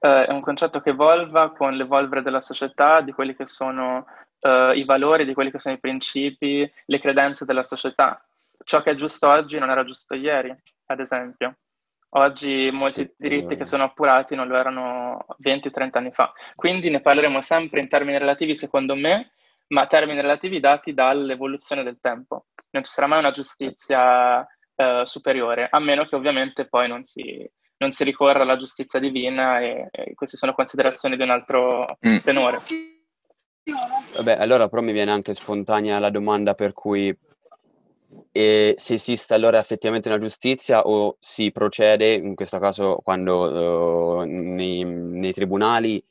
eh, 0.00 0.26
è 0.26 0.32
un 0.32 0.40
concetto 0.40 0.80
che 0.80 0.90
evolva 0.90 1.52
con 1.52 1.74
l'evolvere 1.74 2.22
della 2.22 2.40
società, 2.40 3.02
di 3.02 3.12
quelli 3.12 3.36
che 3.36 3.46
sono 3.46 4.06
eh, 4.40 4.72
i 4.74 4.84
valori, 4.84 5.24
di 5.24 5.34
quelli 5.34 5.50
che 5.50 5.58
sono 5.58 5.74
i 5.74 5.80
principi, 5.80 6.70
le 6.86 6.98
credenze 6.98 7.44
della 7.44 7.62
società. 7.62 8.24
Ciò 8.64 8.82
che 8.82 8.90
è 8.90 8.94
giusto 8.94 9.28
oggi 9.28 9.58
non 9.58 9.70
era 9.70 9.84
giusto 9.84 10.14
ieri, 10.14 10.54
ad 10.86 11.00
esempio. 11.00 11.56
Oggi 12.12 12.70
molti 12.72 13.02
sì, 13.02 13.14
diritti 13.16 13.54
che 13.54 13.64
sono 13.64 13.84
appurati 13.84 14.34
non 14.34 14.48
lo 14.48 14.56
erano 14.56 15.24
20 15.38 15.68
o 15.68 15.70
30 15.70 15.98
anni 15.98 16.10
fa. 16.10 16.32
Quindi 16.56 16.90
ne 16.90 17.00
parleremo 17.00 17.40
sempre 17.40 17.80
in 17.80 17.88
termini 17.88 18.18
relativi, 18.18 18.56
secondo 18.56 18.96
me, 18.96 19.32
ma 19.68 19.86
termini 19.86 20.20
relativi 20.20 20.58
dati 20.58 20.92
dall'evoluzione 20.92 21.84
del 21.84 22.00
tempo. 22.00 22.46
Non 22.70 22.82
ci 22.82 22.90
sarà 22.92 23.06
mai 23.06 23.20
una 23.20 23.30
giustizia 23.30 24.44
eh, 24.74 25.02
superiore, 25.04 25.68
a 25.70 25.78
meno 25.78 26.04
che 26.04 26.16
ovviamente 26.16 26.66
poi 26.66 26.88
non 26.88 27.04
si, 27.04 27.48
non 27.80 27.92
si 27.92 28.04
ricorra 28.04 28.42
alla 28.42 28.58
giustizia 28.58 29.00
divina 29.00 29.60
e, 29.60 29.88
e 29.90 30.14
queste 30.14 30.36
sono 30.36 30.52
considerazioni 30.52 31.16
di 31.16 31.22
un 31.22 31.30
altro 31.30 31.86
mm. 32.06 32.18
tenore. 32.18 32.60
Vabbè, 34.16 34.32
allora 34.38 34.68
però 34.68 34.82
mi 34.82 34.92
viene 34.92 35.10
anche 35.10 35.34
spontanea 35.34 35.98
la 35.98 36.10
domanda 36.10 36.54
per 36.54 36.72
cui 36.72 37.16
eh, 38.32 38.74
se 38.76 38.94
esiste 38.94 39.34
allora 39.34 39.58
effettivamente 39.58 40.08
una 40.08 40.18
giustizia 40.18 40.82
o 40.86 41.16
si 41.20 41.50
procede, 41.52 42.14
in 42.14 42.34
questo 42.34 42.58
caso 42.58 43.00
quando 43.02 44.20
uh, 44.20 44.24
nei, 44.24 44.84
nei, 44.84 45.32
tribunali 45.32 46.04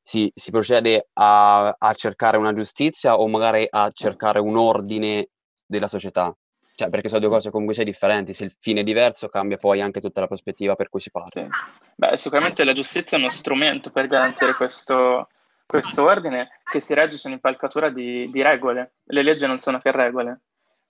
si, 0.00 0.30
si 0.34 0.50
procede 0.50 1.08
a, 1.14 1.76
a 1.78 1.94
cercare 1.94 2.38
una 2.38 2.54
giustizia 2.54 3.18
o 3.18 3.28
magari 3.28 3.66
a 3.68 3.90
cercare 3.92 4.38
un 4.38 4.56
ordine 4.56 5.28
della 5.66 5.88
società? 5.88 6.34
Cioè, 6.76 6.88
perché 6.88 7.08
sono 7.08 7.20
due 7.20 7.30
cose 7.30 7.50
comunque 7.50 7.74
sia 7.74 7.84
differenti, 7.84 8.32
se 8.32 8.44
il 8.44 8.56
fine 8.58 8.80
è 8.80 8.84
diverso 8.84 9.28
cambia 9.28 9.58
poi 9.58 9.80
anche 9.80 10.00
tutta 10.00 10.20
la 10.20 10.26
prospettiva 10.26 10.74
per 10.74 10.88
cui 10.88 11.00
si 11.00 11.10
parla. 11.10 11.28
Sì. 11.30 11.46
Beh, 11.94 12.18
sicuramente 12.18 12.64
la 12.64 12.72
giustizia 12.72 13.16
è 13.16 13.20
uno 13.20 13.30
strumento 13.30 13.90
per 13.90 14.08
garantire 14.08 14.54
questo, 14.54 15.28
questo 15.66 16.02
ordine 16.02 16.60
che 16.64 16.80
si 16.80 16.92
regge 16.92 17.16
su 17.16 17.28
un'impalcatura 17.28 17.90
di, 17.90 18.28
di 18.28 18.42
regole. 18.42 18.94
Le 19.04 19.22
leggi 19.22 19.46
non 19.46 19.58
sono 19.58 19.78
che 19.78 19.92
regole. 19.92 20.40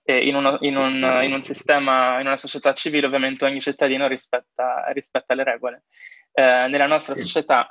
E 0.01 0.27
in, 0.27 0.35
uno, 0.35 0.57
in, 0.61 0.75
un, 0.75 1.19
in, 1.23 1.33
un, 1.33 1.43
sistema, 1.43 2.19
in 2.19 2.27
una 2.27 2.37
società 2.37 2.73
civile, 2.73 3.05
ovviamente 3.05 3.45
ogni 3.45 3.61
cittadino 3.61 4.07
rispetta, 4.07 4.85
rispetta 4.91 5.35
le 5.35 5.43
regole. 5.43 5.83
Eh, 6.31 6.67
nella 6.67 6.87
nostra 6.87 7.15
società, 7.15 7.67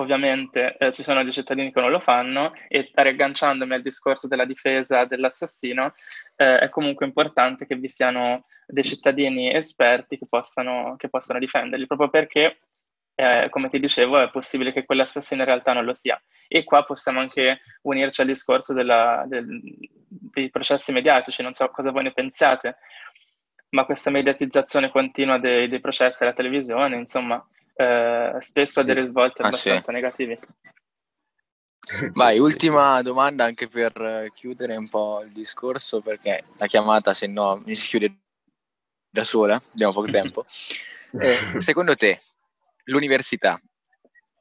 ovviamente, 0.00 0.76
eh, 0.78 0.92
ci 0.92 1.02
sono 1.02 1.22
dei 1.22 1.32
cittadini 1.32 1.72
che 1.72 1.80
non 1.80 1.90
lo 1.90 2.00
fanno 2.00 2.52
e 2.68 2.90
riagganciandomi 2.92 3.74
al 3.74 3.82
discorso 3.82 4.28
della 4.28 4.44
difesa 4.44 5.04
dell'assassino, 5.04 5.94
eh, 6.36 6.58
è 6.58 6.68
comunque 6.68 7.06
importante 7.06 7.66
che 7.66 7.76
vi 7.76 7.88
siano 7.88 8.46
dei 8.66 8.84
cittadini 8.84 9.54
esperti 9.54 10.18
che 10.18 10.26
possano, 10.28 10.96
che 10.96 11.08
possano 11.08 11.38
difenderli, 11.38 11.86
proprio 11.86 12.10
perché 12.10 12.58
eh, 13.14 13.48
come 13.48 13.68
ti 13.68 13.80
dicevo, 13.80 14.20
è 14.20 14.30
possibile 14.30 14.72
che 14.72 14.84
quell'assassino 14.84 15.40
in 15.40 15.48
realtà 15.48 15.72
non 15.72 15.84
lo 15.84 15.92
sia. 15.92 16.20
E 16.46 16.62
qua 16.62 16.84
possiamo 16.84 17.18
anche 17.18 17.60
unirci 17.82 18.20
al 18.20 18.28
discorso 18.28 18.72
della, 18.72 19.24
del, 19.26 19.60
dei 20.08 20.50
processi 20.50 20.92
mediatici, 20.92 21.42
non 21.42 21.52
so 21.52 21.68
cosa 21.70 21.90
voi 21.90 22.04
ne 22.04 22.12
pensiate, 22.12 22.76
ma 23.70 23.84
questa 23.84 24.10
mediatizzazione 24.10 24.90
continua 24.90 25.38
dei, 25.38 25.68
dei 25.68 25.80
processi 25.80 26.22
alla 26.22 26.32
televisione, 26.32 26.96
insomma, 26.96 27.44
eh, 27.80 28.36
spesso 28.40 28.80
ha 28.80 28.82
dei 28.82 28.94
risvolti 28.94 29.40
ah, 29.40 29.46
abbastanza 29.46 29.82
sì. 29.82 29.92
negativi. 29.92 30.38
Vai, 32.12 32.38
ultima 32.38 33.00
domanda 33.02 33.44
anche 33.44 33.68
per 33.68 34.30
chiudere 34.34 34.76
un 34.76 34.88
po' 34.88 35.22
il 35.22 35.30
discorso, 35.32 36.00
perché 36.00 36.44
la 36.56 36.66
chiamata 36.66 37.14
se 37.14 37.28
no 37.28 37.62
mi 37.64 37.74
si 37.76 37.86
chiude 37.88 38.18
da 39.08 39.24
sola, 39.24 39.62
abbiamo 39.72 39.92
poco 39.92 40.10
tempo. 40.10 40.44
Eh, 41.10 41.62
secondo 41.62 41.96
te, 41.96 42.20
l'università, 42.84 43.58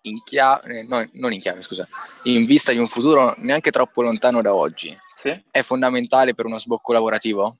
in 0.01 0.21
chiave, 0.21 0.79
eh, 0.79 0.83
no, 0.83 1.07
non 1.13 1.31
in 1.31 1.39
chiave, 1.39 1.61
scusa, 1.61 1.87
in 2.23 2.45
vista 2.45 2.73
di 2.73 2.77
un 2.77 2.89
futuro 2.89 3.35
neanche 3.37 3.71
troppo 3.71 4.01
lontano 4.01 4.41
da 4.41 4.53
oggi, 4.53 4.93
sì. 5.15 5.45
è 5.49 5.61
fondamentale 5.61 6.35
per 6.35 6.45
uno 6.45 6.59
sbocco 6.59 6.91
lavorativo? 6.91 7.59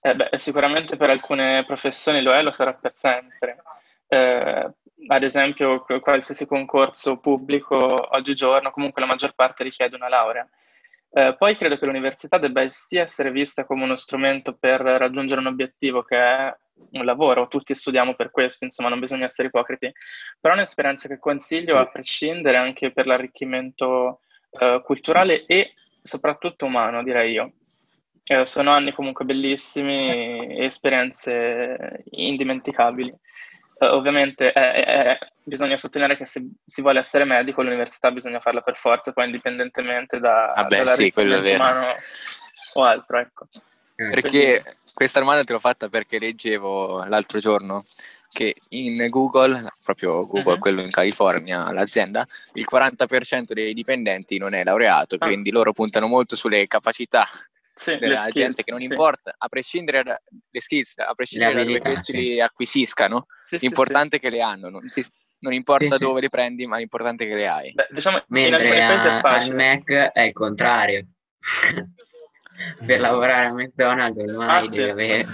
Eh 0.00 0.14
beh, 0.14 0.30
sicuramente 0.38 0.96
per 0.96 1.10
alcune 1.10 1.64
professioni 1.66 2.22
lo 2.22 2.32
è, 2.32 2.42
lo 2.42 2.52
sarà 2.52 2.74
per 2.74 2.92
sempre. 2.94 3.60
Eh, 4.12 4.70
ad 5.06 5.22
esempio, 5.22 5.84
qualsiasi 6.00 6.46
concorso 6.46 7.18
pubblico 7.18 7.76
oggigiorno, 8.16 8.72
comunque 8.72 9.00
la 9.00 9.06
maggior 9.06 9.34
parte 9.34 9.62
richiede 9.62 9.94
una 9.94 10.08
laurea. 10.08 10.48
Eh, 11.12 11.36
poi 11.38 11.56
credo 11.56 11.78
che 11.78 11.86
l'università 11.86 12.38
debba 12.38 12.68
sia 12.70 13.02
essere 13.02 13.30
vista 13.30 13.64
come 13.64 13.84
uno 13.84 13.96
strumento 13.96 14.56
per 14.56 14.80
raggiungere 14.80 15.40
un 15.40 15.46
obiettivo 15.46 16.02
che 16.02 16.16
è 16.16 16.54
un 16.92 17.04
lavoro, 17.04 17.46
tutti 17.46 17.74
studiamo 17.74 18.14
per 18.14 18.30
questo, 18.30 18.64
insomma 18.64 18.88
non 18.88 19.00
bisogna 19.00 19.26
essere 19.26 19.48
ipocriti, 19.48 19.92
però 20.40 20.54
è 20.54 20.56
un'esperienza 20.56 21.08
che 21.08 21.18
consiglio 21.18 21.74
sì. 21.74 21.78
a 21.78 21.86
prescindere 21.86 22.56
anche 22.56 22.92
per 22.92 23.06
l'arricchimento 23.06 24.20
eh, 24.58 24.80
culturale 24.84 25.46
e 25.46 25.74
soprattutto 26.02 26.66
umano, 26.66 27.02
direi 27.04 27.32
io. 27.32 27.52
Eh, 28.24 28.46
sono 28.46 28.70
anni 28.70 28.92
comunque 28.92 29.24
bellissimi 29.24 30.56
e 30.56 30.64
esperienze 30.64 32.02
indimenticabili. 32.10 33.12
Uh, 33.80 33.94
ovviamente 33.94 34.52
eh, 34.52 34.80
eh, 34.80 35.18
bisogna 35.42 35.78
sottolineare 35.78 36.14
che 36.14 36.26
se 36.26 36.46
si 36.66 36.82
vuole 36.82 36.98
essere 36.98 37.24
medico 37.24 37.62
l'università 37.62 38.10
bisogna 38.10 38.38
farla 38.38 38.60
per 38.60 38.76
forza, 38.76 39.10
poi 39.12 39.24
indipendentemente 39.24 40.20
da, 40.20 40.52
ah 40.52 40.64
beh, 40.64 40.84
sì, 40.90 41.10
umano 41.16 41.94
o 42.74 42.84
altro. 42.84 43.18
Ecco. 43.18 43.46
Perché 43.94 44.60
Quindi, 44.60 44.62
questa 44.92 45.20
domanda 45.20 45.44
te 45.44 45.54
l'ho 45.54 45.58
fatta 45.58 45.88
perché 45.88 46.18
leggevo 46.18 47.04
l'altro 47.04 47.38
giorno 47.38 47.84
che 48.30 48.54
in 48.68 49.08
Google, 49.08 49.64
proprio 49.82 50.26
Google, 50.26 50.52
uh-huh. 50.52 50.58
quello 50.58 50.82
in 50.82 50.90
California, 50.90 51.72
l'azienda, 51.72 52.26
il 52.52 52.66
40% 52.70 53.52
dei 53.52 53.72
dipendenti 53.72 54.36
non 54.36 54.52
è 54.52 54.62
laureato, 54.62 55.16
ah. 55.18 55.26
quindi 55.26 55.50
loro 55.50 55.72
puntano 55.72 56.06
molto 56.06 56.36
sulle 56.36 56.66
capacità 56.66 57.26
sì, 57.80 57.96
della 57.96 58.18
skills, 58.18 58.34
gente 58.34 58.62
che 58.62 58.72
non 58.72 58.80
sì. 58.80 58.86
importa, 58.86 59.34
a 59.38 59.48
prescindere 59.48 60.02
dalle 60.02 60.20
skills, 60.52 60.98
a 60.98 61.14
prescindere 61.14 61.54
da 61.54 61.64
dove 61.64 61.80
questi 61.80 62.12
sì. 62.12 62.18
li 62.18 62.38
acquisiscano, 62.40 63.24
sì, 63.46 63.56
l'importante 63.60 64.16
è 64.16 64.20
che 64.20 64.28
le 64.28 64.42
hanno, 64.42 64.68
non, 64.68 64.86
si, 64.90 65.02
non 65.38 65.54
importa 65.54 65.96
dove 65.96 66.20
le 66.20 66.28
prendi, 66.28 66.66
ma 66.66 66.76
l'importante 66.76 67.24
è 67.24 67.28
che 67.28 67.34
le 67.34 67.48
hai. 67.48 67.72
Beh, 67.72 67.88
diciamo, 67.90 68.22
Mentre 68.28 68.82
a, 68.82 69.20
al 69.20 69.54
Mac 69.54 69.90
è 69.90 70.20
il 70.20 70.32
contrario. 70.32 71.06
per 72.84 73.00
lavorare 73.00 73.46
a 73.46 73.54
McDonald's 73.54 74.18
ormai 74.18 74.58
ah, 74.58 74.60
devi 74.60 74.74
sì. 74.74 74.82
avere 74.82 75.24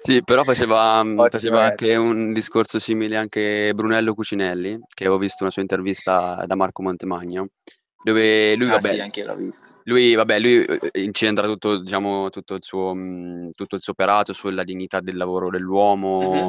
sì, 0.00 0.22
però 0.24 0.44
faceva, 0.44 1.04
faceva 1.28 1.64
anche 1.64 1.94
un 1.94 2.32
discorso 2.32 2.78
simile 2.78 3.16
anche 3.16 3.70
Brunello 3.74 4.14
Cucinelli, 4.14 4.78
che 4.94 5.04
avevo 5.04 5.18
visto 5.18 5.42
una 5.42 5.52
sua 5.52 5.60
intervista 5.60 6.42
da 6.46 6.54
Marco 6.54 6.80
Montemagno, 6.82 7.48
dove 8.02 8.54
lui, 8.56 8.68
ah, 8.68 8.72
vabbè, 8.72 8.94
sì, 8.94 9.00
anche 9.00 9.24
l'ho 9.24 9.34
visto. 9.34 9.80
Lui, 9.84 10.14
vabbè, 10.14 10.38
lui 10.38 10.64
eh, 10.64 11.02
incentra 11.02 11.46
tutto, 11.46 11.80
diciamo, 11.80 12.30
tutto, 12.30 12.54
il 12.54 12.62
suo, 12.62 12.94
tutto 13.52 13.74
il 13.74 13.80
suo 13.80 13.92
operato 13.92 14.32
sulla 14.32 14.64
dignità 14.64 15.00
del 15.00 15.16
lavoro 15.16 15.50
dell'uomo, 15.50 16.20
mm-hmm. 16.20 16.48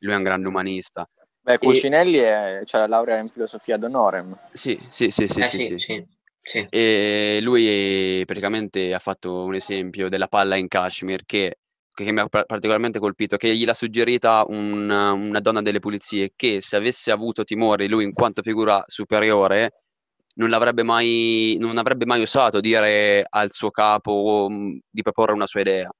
lui 0.00 0.12
è 0.12 0.16
un 0.16 0.22
grande 0.22 0.48
umanista. 0.48 1.08
Beh, 1.42 1.58
Cucinelli 1.58 2.18
e... 2.18 2.30
ha 2.30 2.78
la 2.78 2.86
laurea 2.86 3.18
in 3.18 3.28
filosofia 3.28 3.76
ad 3.76 3.82
honorem. 3.82 4.38
Sì, 4.52 4.78
sì, 4.90 5.10
sì, 5.10 5.26
sì, 5.26 5.40
eh, 5.40 5.48
sì, 5.48 5.58
sì, 5.58 5.78
sì. 5.78 6.06
Sì. 6.42 6.66
E 6.70 7.38
lui 7.42 8.24
praticamente 8.24 8.94
ha 8.94 8.98
fatto 8.98 9.44
un 9.44 9.54
esempio 9.54 10.08
della 10.08 10.26
palla 10.26 10.56
in 10.56 10.68
Kashmir 10.68 11.24
che, 11.26 11.58
che 11.94 12.10
mi 12.10 12.18
ha 12.18 12.28
particolarmente 12.28 12.98
colpito, 12.98 13.36
che 13.36 13.54
gliel'ha 13.54 13.74
suggerita 13.74 14.44
un, 14.48 14.88
una 14.88 15.40
donna 15.40 15.60
delle 15.60 15.80
pulizie 15.80 16.32
che 16.34 16.62
se 16.62 16.76
avesse 16.76 17.10
avuto 17.10 17.44
timore 17.44 17.86
lui 17.88 18.04
in 18.04 18.14
quanto 18.14 18.42
figura 18.42 18.82
superiore 18.86 19.79
non, 20.40 20.48
l'avrebbe 20.48 20.82
mai, 20.82 21.56
non 21.60 21.76
avrebbe 21.76 22.06
mai 22.06 22.22
osato 22.22 22.60
dire 22.60 23.26
al 23.28 23.52
suo 23.52 23.70
capo 23.70 24.46
um, 24.48 24.80
di 24.88 25.02
proporre 25.02 25.34
una 25.34 25.46
sua 25.46 25.60
idea. 25.60 25.90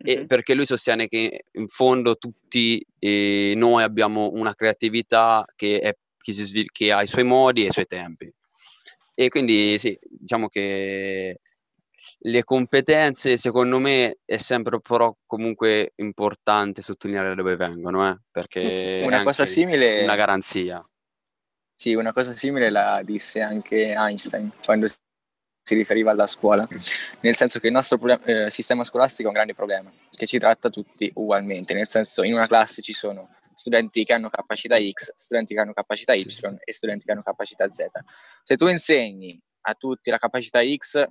E 0.00 0.26
perché 0.26 0.54
lui 0.54 0.64
sostiene 0.64 1.08
che 1.08 1.46
in 1.50 1.66
fondo 1.66 2.16
tutti 2.16 2.80
eh, 3.00 3.54
noi 3.56 3.82
abbiamo 3.82 4.30
una 4.32 4.54
creatività 4.54 5.44
che, 5.56 5.80
è, 5.80 5.96
che, 6.16 6.32
si, 6.32 6.64
che 6.70 6.92
ha 6.92 7.02
i 7.02 7.08
suoi 7.08 7.24
modi 7.24 7.64
e 7.64 7.66
i 7.66 7.72
suoi 7.72 7.86
tempi. 7.86 8.32
E 9.12 9.28
quindi 9.28 9.76
sì, 9.78 9.98
diciamo 10.00 10.46
che 10.46 11.40
le 12.20 12.44
competenze, 12.44 13.36
secondo 13.36 13.80
me, 13.80 14.18
è 14.24 14.36
sempre 14.36 14.78
però 14.80 15.12
comunque 15.26 15.94
importante 15.96 16.80
sottolineare 16.80 17.30
da 17.30 17.34
dove 17.34 17.56
vengono, 17.56 18.08
eh? 18.08 18.16
perché 18.30 18.60
sì, 18.60 18.70
sì, 18.70 18.88
sì. 18.88 19.02
una 19.02 19.22
cosa 19.22 19.44
simile 19.46 20.04
una 20.04 20.14
garanzia. 20.14 20.88
Sì, 21.80 21.94
una 21.94 22.12
cosa 22.12 22.32
simile 22.32 22.70
la 22.70 23.02
disse 23.04 23.40
anche 23.40 23.92
Einstein 23.92 24.50
quando 24.64 24.88
si 24.88 25.74
riferiva 25.76 26.10
alla 26.10 26.26
scuola, 26.26 26.64
nel 27.20 27.36
senso 27.36 27.60
che 27.60 27.68
il 27.68 27.72
nostro 27.72 27.98
problem- 27.98 28.28
eh, 28.28 28.50
sistema 28.50 28.82
scolastico 28.82 29.22
è 29.22 29.26
un 29.28 29.34
grande 29.34 29.54
problema, 29.54 29.88
che 30.10 30.26
ci 30.26 30.40
tratta 30.40 30.70
tutti 30.70 31.08
ugualmente, 31.14 31.74
nel 31.74 31.86
senso 31.86 32.24
in 32.24 32.34
una 32.34 32.48
classe 32.48 32.82
ci 32.82 32.92
sono 32.92 33.32
studenti 33.54 34.02
che 34.02 34.12
hanno 34.12 34.28
capacità 34.28 34.76
X, 34.76 35.12
studenti 35.14 35.54
che 35.54 35.60
hanno 35.60 35.72
capacità 35.72 36.14
Y 36.14 36.28
sì. 36.28 36.44
e 36.64 36.72
studenti 36.72 37.04
che 37.04 37.12
hanno 37.12 37.22
capacità 37.22 37.70
Z. 37.70 37.84
Se 38.42 38.56
tu 38.56 38.66
insegni 38.66 39.40
a 39.60 39.74
tutti 39.74 40.10
la 40.10 40.18
capacità 40.18 40.58
X, 40.60 41.06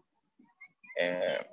eh, 0.95 1.49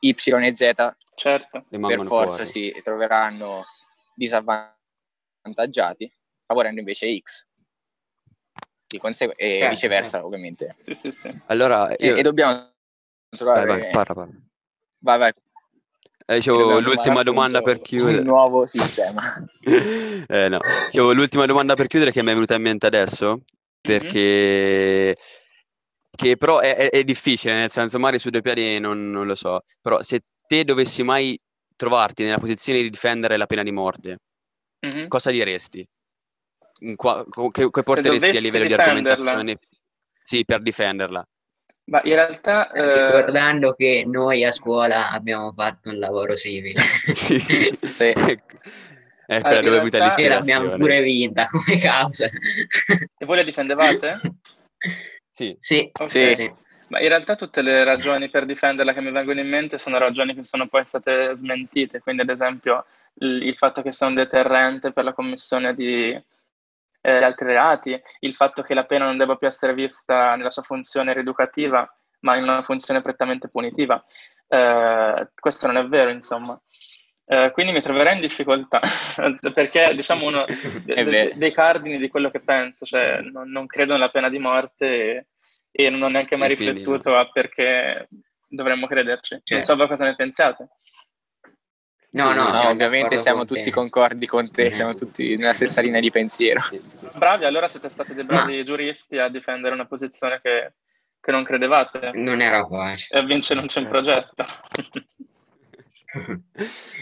Y 0.00 0.14
e 0.16 0.56
Z, 0.56 0.96
certo. 1.14 1.64
per 1.70 2.00
forza 2.00 2.44
fuori. 2.44 2.50
si 2.50 2.80
troveranno 2.82 3.66
disavvantaggiati, 4.16 6.12
favorendo 6.44 6.80
invece 6.80 7.16
X. 7.20 7.50
Di 8.92 8.98
consegu- 8.98 9.32
e 9.38 9.48
certo, 9.52 9.68
viceversa, 9.70 10.10
certo. 10.10 10.26
ovviamente. 10.26 10.76
Sì, 10.82 10.92
sì, 10.92 11.12
sì. 11.12 11.40
Allora, 11.46 11.94
io... 11.96 12.14
e, 12.14 12.18
e 12.18 12.22
dobbiamo 12.22 12.70
trovare... 13.34 13.64
Vai, 13.64 13.80
vai, 13.80 13.90
parla, 13.90 14.14
parla. 14.14 14.32
Vai, 14.98 15.18
vai. 15.18 15.32
Eh, 16.26 16.34
dicevo, 16.34 16.78
l'ultima 16.78 17.22
domanda 17.22 17.62
per 17.62 17.80
chiudere. 17.80 18.18
Un 18.18 18.24
nuovo 18.24 18.66
sistema. 18.66 19.22
eh, 19.64 20.48
no. 20.50 20.58
dicevo, 20.84 21.14
l'ultima 21.14 21.46
domanda 21.46 21.74
per 21.74 21.86
chiudere 21.86 22.12
che 22.12 22.22
mi 22.22 22.32
è 22.32 22.34
venuta 22.34 22.54
in 22.54 22.62
mente 22.62 22.86
adesso, 22.86 23.40
perché... 23.80 25.06
Mm-hmm. 25.06 25.40
Che 26.14 26.36
però 26.36 26.58
è, 26.58 26.76
è, 26.76 26.90
è, 26.90 27.04
difficile, 27.04 27.54
nel 27.54 27.70
senso, 27.70 27.98
magari 27.98 28.18
su 28.18 28.28
due 28.28 28.42
piedi 28.42 28.78
non, 28.78 29.10
non, 29.10 29.26
lo 29.26 29.34
so, 29.34 29.62
però 29.80 30.02
se 30.02 30.20
te 30.46 30.62
dovessi 30.62 31.02
mai 31.02 31.40
trovarti 31.74 32.22
nella 32.22 32.36
posizione 32.36 32.82
di 32.82 32.90
difendere 32.90 33.38
la 33.38 33.46
pena 33.46 33.62
di 33.62 33.72
morte, 33.72 34.18
mm-hmm. 34.84 35.06
cosa 35.08 35.30
diresti? 35.30 35.88
Qua, 36.96 37.24
che, 37.50 37.70
che 37.70 37.82
porteresti 37.82 38.36
a 38.36 38.40
livello 38.40 38.66
di 38.66 38.74
argomentazione? 38.74 39.58
Sì, 40.22 40.44
per 40.44 40.62
difenderla. 40.62 41.26
Ma 41.84 42.00
in 42.04 42.14
realtà... 42.14 42.70
Eh... 42.70 43.06
Ricordando 43.06 43.74
che 43.74 44.04
noi 44.06 44.44
a 44.44 44.52
scuola 44.52 45.10
abbiamo 45.10 45.52
fatto 45.52 45.90
un 45.90 45.98
lavoro 45.98 46.36
simile. 46.36 46.80
sì. 47.12 47.38
sì. 47.38 48.14
Ecco, 49.24 49.48
allora, 49.48 49.78
dove 49.78 49.90
realtà... 49.90 50.14
E 50.16 50.28
l'abbiamo 50.28 50.74
pure 50.74 51.00
vinta 51.00 51.46
come 51.46 51.78
causa. 51.78 52.26
e 52.26 53.24
voi 53.24 53.36
la 53.36 53.42
difendevate? 53.44 54.20
sì. 55.30 55.56
Sì. 55.58 55.90
Okay. 55.90 56.36
sì. 56.36 56.52
Ma 56.88 57.00
in 57.00 57.08
realtà 57.08 57.36
tutte 57.36 57.62
le 57.62 57.82
ragioni 57.82 58.28
per 58.28 58.44
difenderla 58.44 58.92
che 58.92 59.00
mi 59.00 59.10
vengono 59.10 59.40
in 59.40 59.48
mente 59.48 59.78
sono 59.78 59.96
ragioni 59.96 60.34
che 60.34 60.44
sono 60.44 60.66
poi 60.66 60.84
state 60.84 61.32
smentite, 61.36 62.00
quindi 62.00 62.20
ad 62.20 62.28
esempio 62.28 62.84
il, 63.20 63.42
il 63.44 63.56
fatto 63.56 63.80
che 63.80 63.92
sia 63.92 64.08
un 64.08 64.14
deterrente 64.14 64.92
per 64.92 65.04
la 65.04 65.14
commissione 65.14 65.74
di, 65.74 66.20
eh, 67.02 67.22
altri 67.22 67.46
reati, 67.48 68.00
il 68.20 68.34
fatto 68.34 68.62
che 68.62 68.74
la 68.74 68.84
pena 68.84 69.04
non 69.04 69.18
debba 69.18 69.36
più 69.36 69.46
essere 69.46 69.74
vista 69.74 70.34
nella 70.36 70.50
sua 70.50 70.62
funzione 70.62 71.12
rieducativa, 71.12 71.86
ma 72.20 72.36
in 72.36 72.44
una 72.44 72.62
funzione 72.62 73.02
prettamente 73.02 73.48
punitiva. 73.48 74.02
Eh, 74.48 75.28
questo 75.34 75.66
non 75.66 75.76
è 75.76 75.86
vero, 75.86 76.10
insomma. 76.10 76.58
Eh, 77.24 77.50
quindi 77.52 77.72
mi 77.72 77.80
troverei 77.80 78.14
in 78.14 78.20
difficoltà 78.20 78.80
perché 79.54 79.92
diciamo 79.94 80.26
uno 80.26 80.44
de- 80.84 81.04
de- 81.04 81.32
dei 81.36 81.52
cardini 81.52 81.98
di 81.98 82.08
quello 82.08 82.30
che 82.30 82.40
penso, 82.40 82.84
cioè 82.84 83.20
non, 83.20 83.50
non 83.50 83.66
credo 83.66 83.92
nella 83.92 84.10
pena 84.10 84.28
di 84.28 84.38
morte 84.38 84.86
e, 84.86 85.26
e 85.70 85.90
non 85.90 86.02
ho 86.02 86.08
neanche 86.08 86.36
mai 86.36 86.48
riflettuto 86.48 87.16
a 87.16 87.28
perché 87.30 88.08
dovremmo 88.48 88.86
crederci. 88.86 89.40
Non 89.46 89.62
so 89.62 89.76
voi 89.76 89.88
cosa 89.88 90.04
ne 90.04 90.14
pensate. 90.14 90.68
No, 92.12 92.32
no, 92.34 92.50
no 92.50 92.68
ovviamente 92.68 93.18
siamo 93.18 93.46
tutti 93.46 93.62
te. 93.64 93.70
concordi 93.70 94.26
con 94.26 94.50
te, 94.50 94.64
mm-hmm. 94.64 94.72
siamo 94.72 94.94
tutti 94.94 95.34
nella 95.36 95.54
stessa 95.54 95.80
linea 95.80 96.00
di 96.00 96.10
pensiero. 96.10 96.60
Bravi, 97.14 97.46
allora 97.46 97.68
siete 97.68 97.88
stati 97.88 98.12
dei 98.12 98.24
bravi 98.24 98.56
Ma... 98.56 98.62
giuristi 98.62 99.18
a 99.18 99.28
difendere 99.28 99.72
una 99.74 99.86
posizione 99.86 100.40
che, 100.42 100.74
che 101.18 101.30
non 101.30 101.42
credevate. 101.42 102.10
Non 102.12 102.42
era 102.42 102.66
facile. 102.66 103.18
E 103.18 103.24
vince 103.24 103.54
non 103.54 103.66
c'è 103.66 103.80
in 103.80 103.88
progetto. 103.88 104.44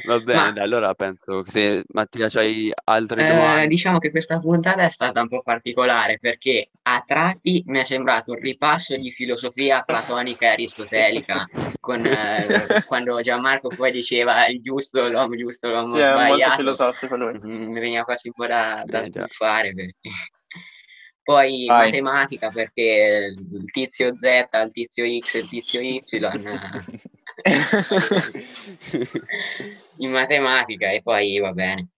Va 0.07 0.21
bene, 0.21 0.53
Ma, 0.53 0.63
allora 0.63 0.95
penso 0.95 1.43
che 1.43 1.51
se 1.51 1.85
Mattia 1.89 2.29
c'hai 2.29 2.73
altre 2.85 3.27
eh, 3.27 3.29
domande. 3.29 3.67
Diciamo 3.67 3.99
che 3.99 4.11
questa 4.11 4.39
puntata 4.39 4.83
è 4.83 4.91
stata 4.91 5.21
un 5.21 5.29
po' 5.29 5.43
particolare 5.43 6.19
perché 6.21 6.71
a 6.83 7.03
tratti 7.05 7.63
mi 7.67 7.81
è 7.81 7.85
sembrato 7.85 8.33
un 8.33 8.39
ripasso 8.39 8.95
di 8.97 9.11
filosofia 9.11 9.83
platonica 9.83 10.47
e 10.47 10.49
aristotelica 10.55 11.49
con, 11.81 12.05
eh, 12.07 12.85
quando 12.87 13.21
Gianmarco 13.21 13.69
poi 13.69 13.91
diceva 13.91 14.47
il 14.47 14.61
giusto, 14.61 15.09
l'uomo 15.09 15.37
giusto, 15.37 15.69
l'uomo 15.69 15.91
sì, 15.91 16.03
sbagliato. 16.03 16.33
È 16.33 16.37
molto 16.37 16.55
filosofico 16.55 17.17
lui. 17.17 17.41
Mm, 17.45 17.73
mi 17.73 17.81
veniva 17.81 18.05
quasi 18.05 18.29
un 18.29 18.35
po' 18.35 18.47
da, 18.47 18.83
da 18.87 19.01
eh, 19.01 19.07
sbuffare 19.07 19.75
perché... 19.75 19.95
Poi 21.23 21.67
Vai. 21.67 21.91
matematica 21.91 22.51
perché 22.51 23.37
il 23.37 23.71
tizio 23.71 24.17
Z, 24.17 24.25
il 24.25 24.73
tizio 24.73 25.05
X 25.21 25.35
e 25.35 25.39
il 25.39 25.49
tizio 25.49 25.81
Y 25.81 26.03
in 29.99 30.11
matematica 30.11 30.91
e 30.91 31.03
poi 31.03 31.39
va 31.39 31.53
bene. 31.53 31.89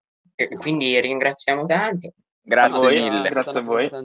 Quindi 0.57 0.99
ringraziamo 0.99 1.63
tanto. 1.65 2.13
Grazie 2.41 2.99
mille. 2.99 3.29
Grazie 3.29 3.59
a 3.59 3.61
voi. 3.61 3.89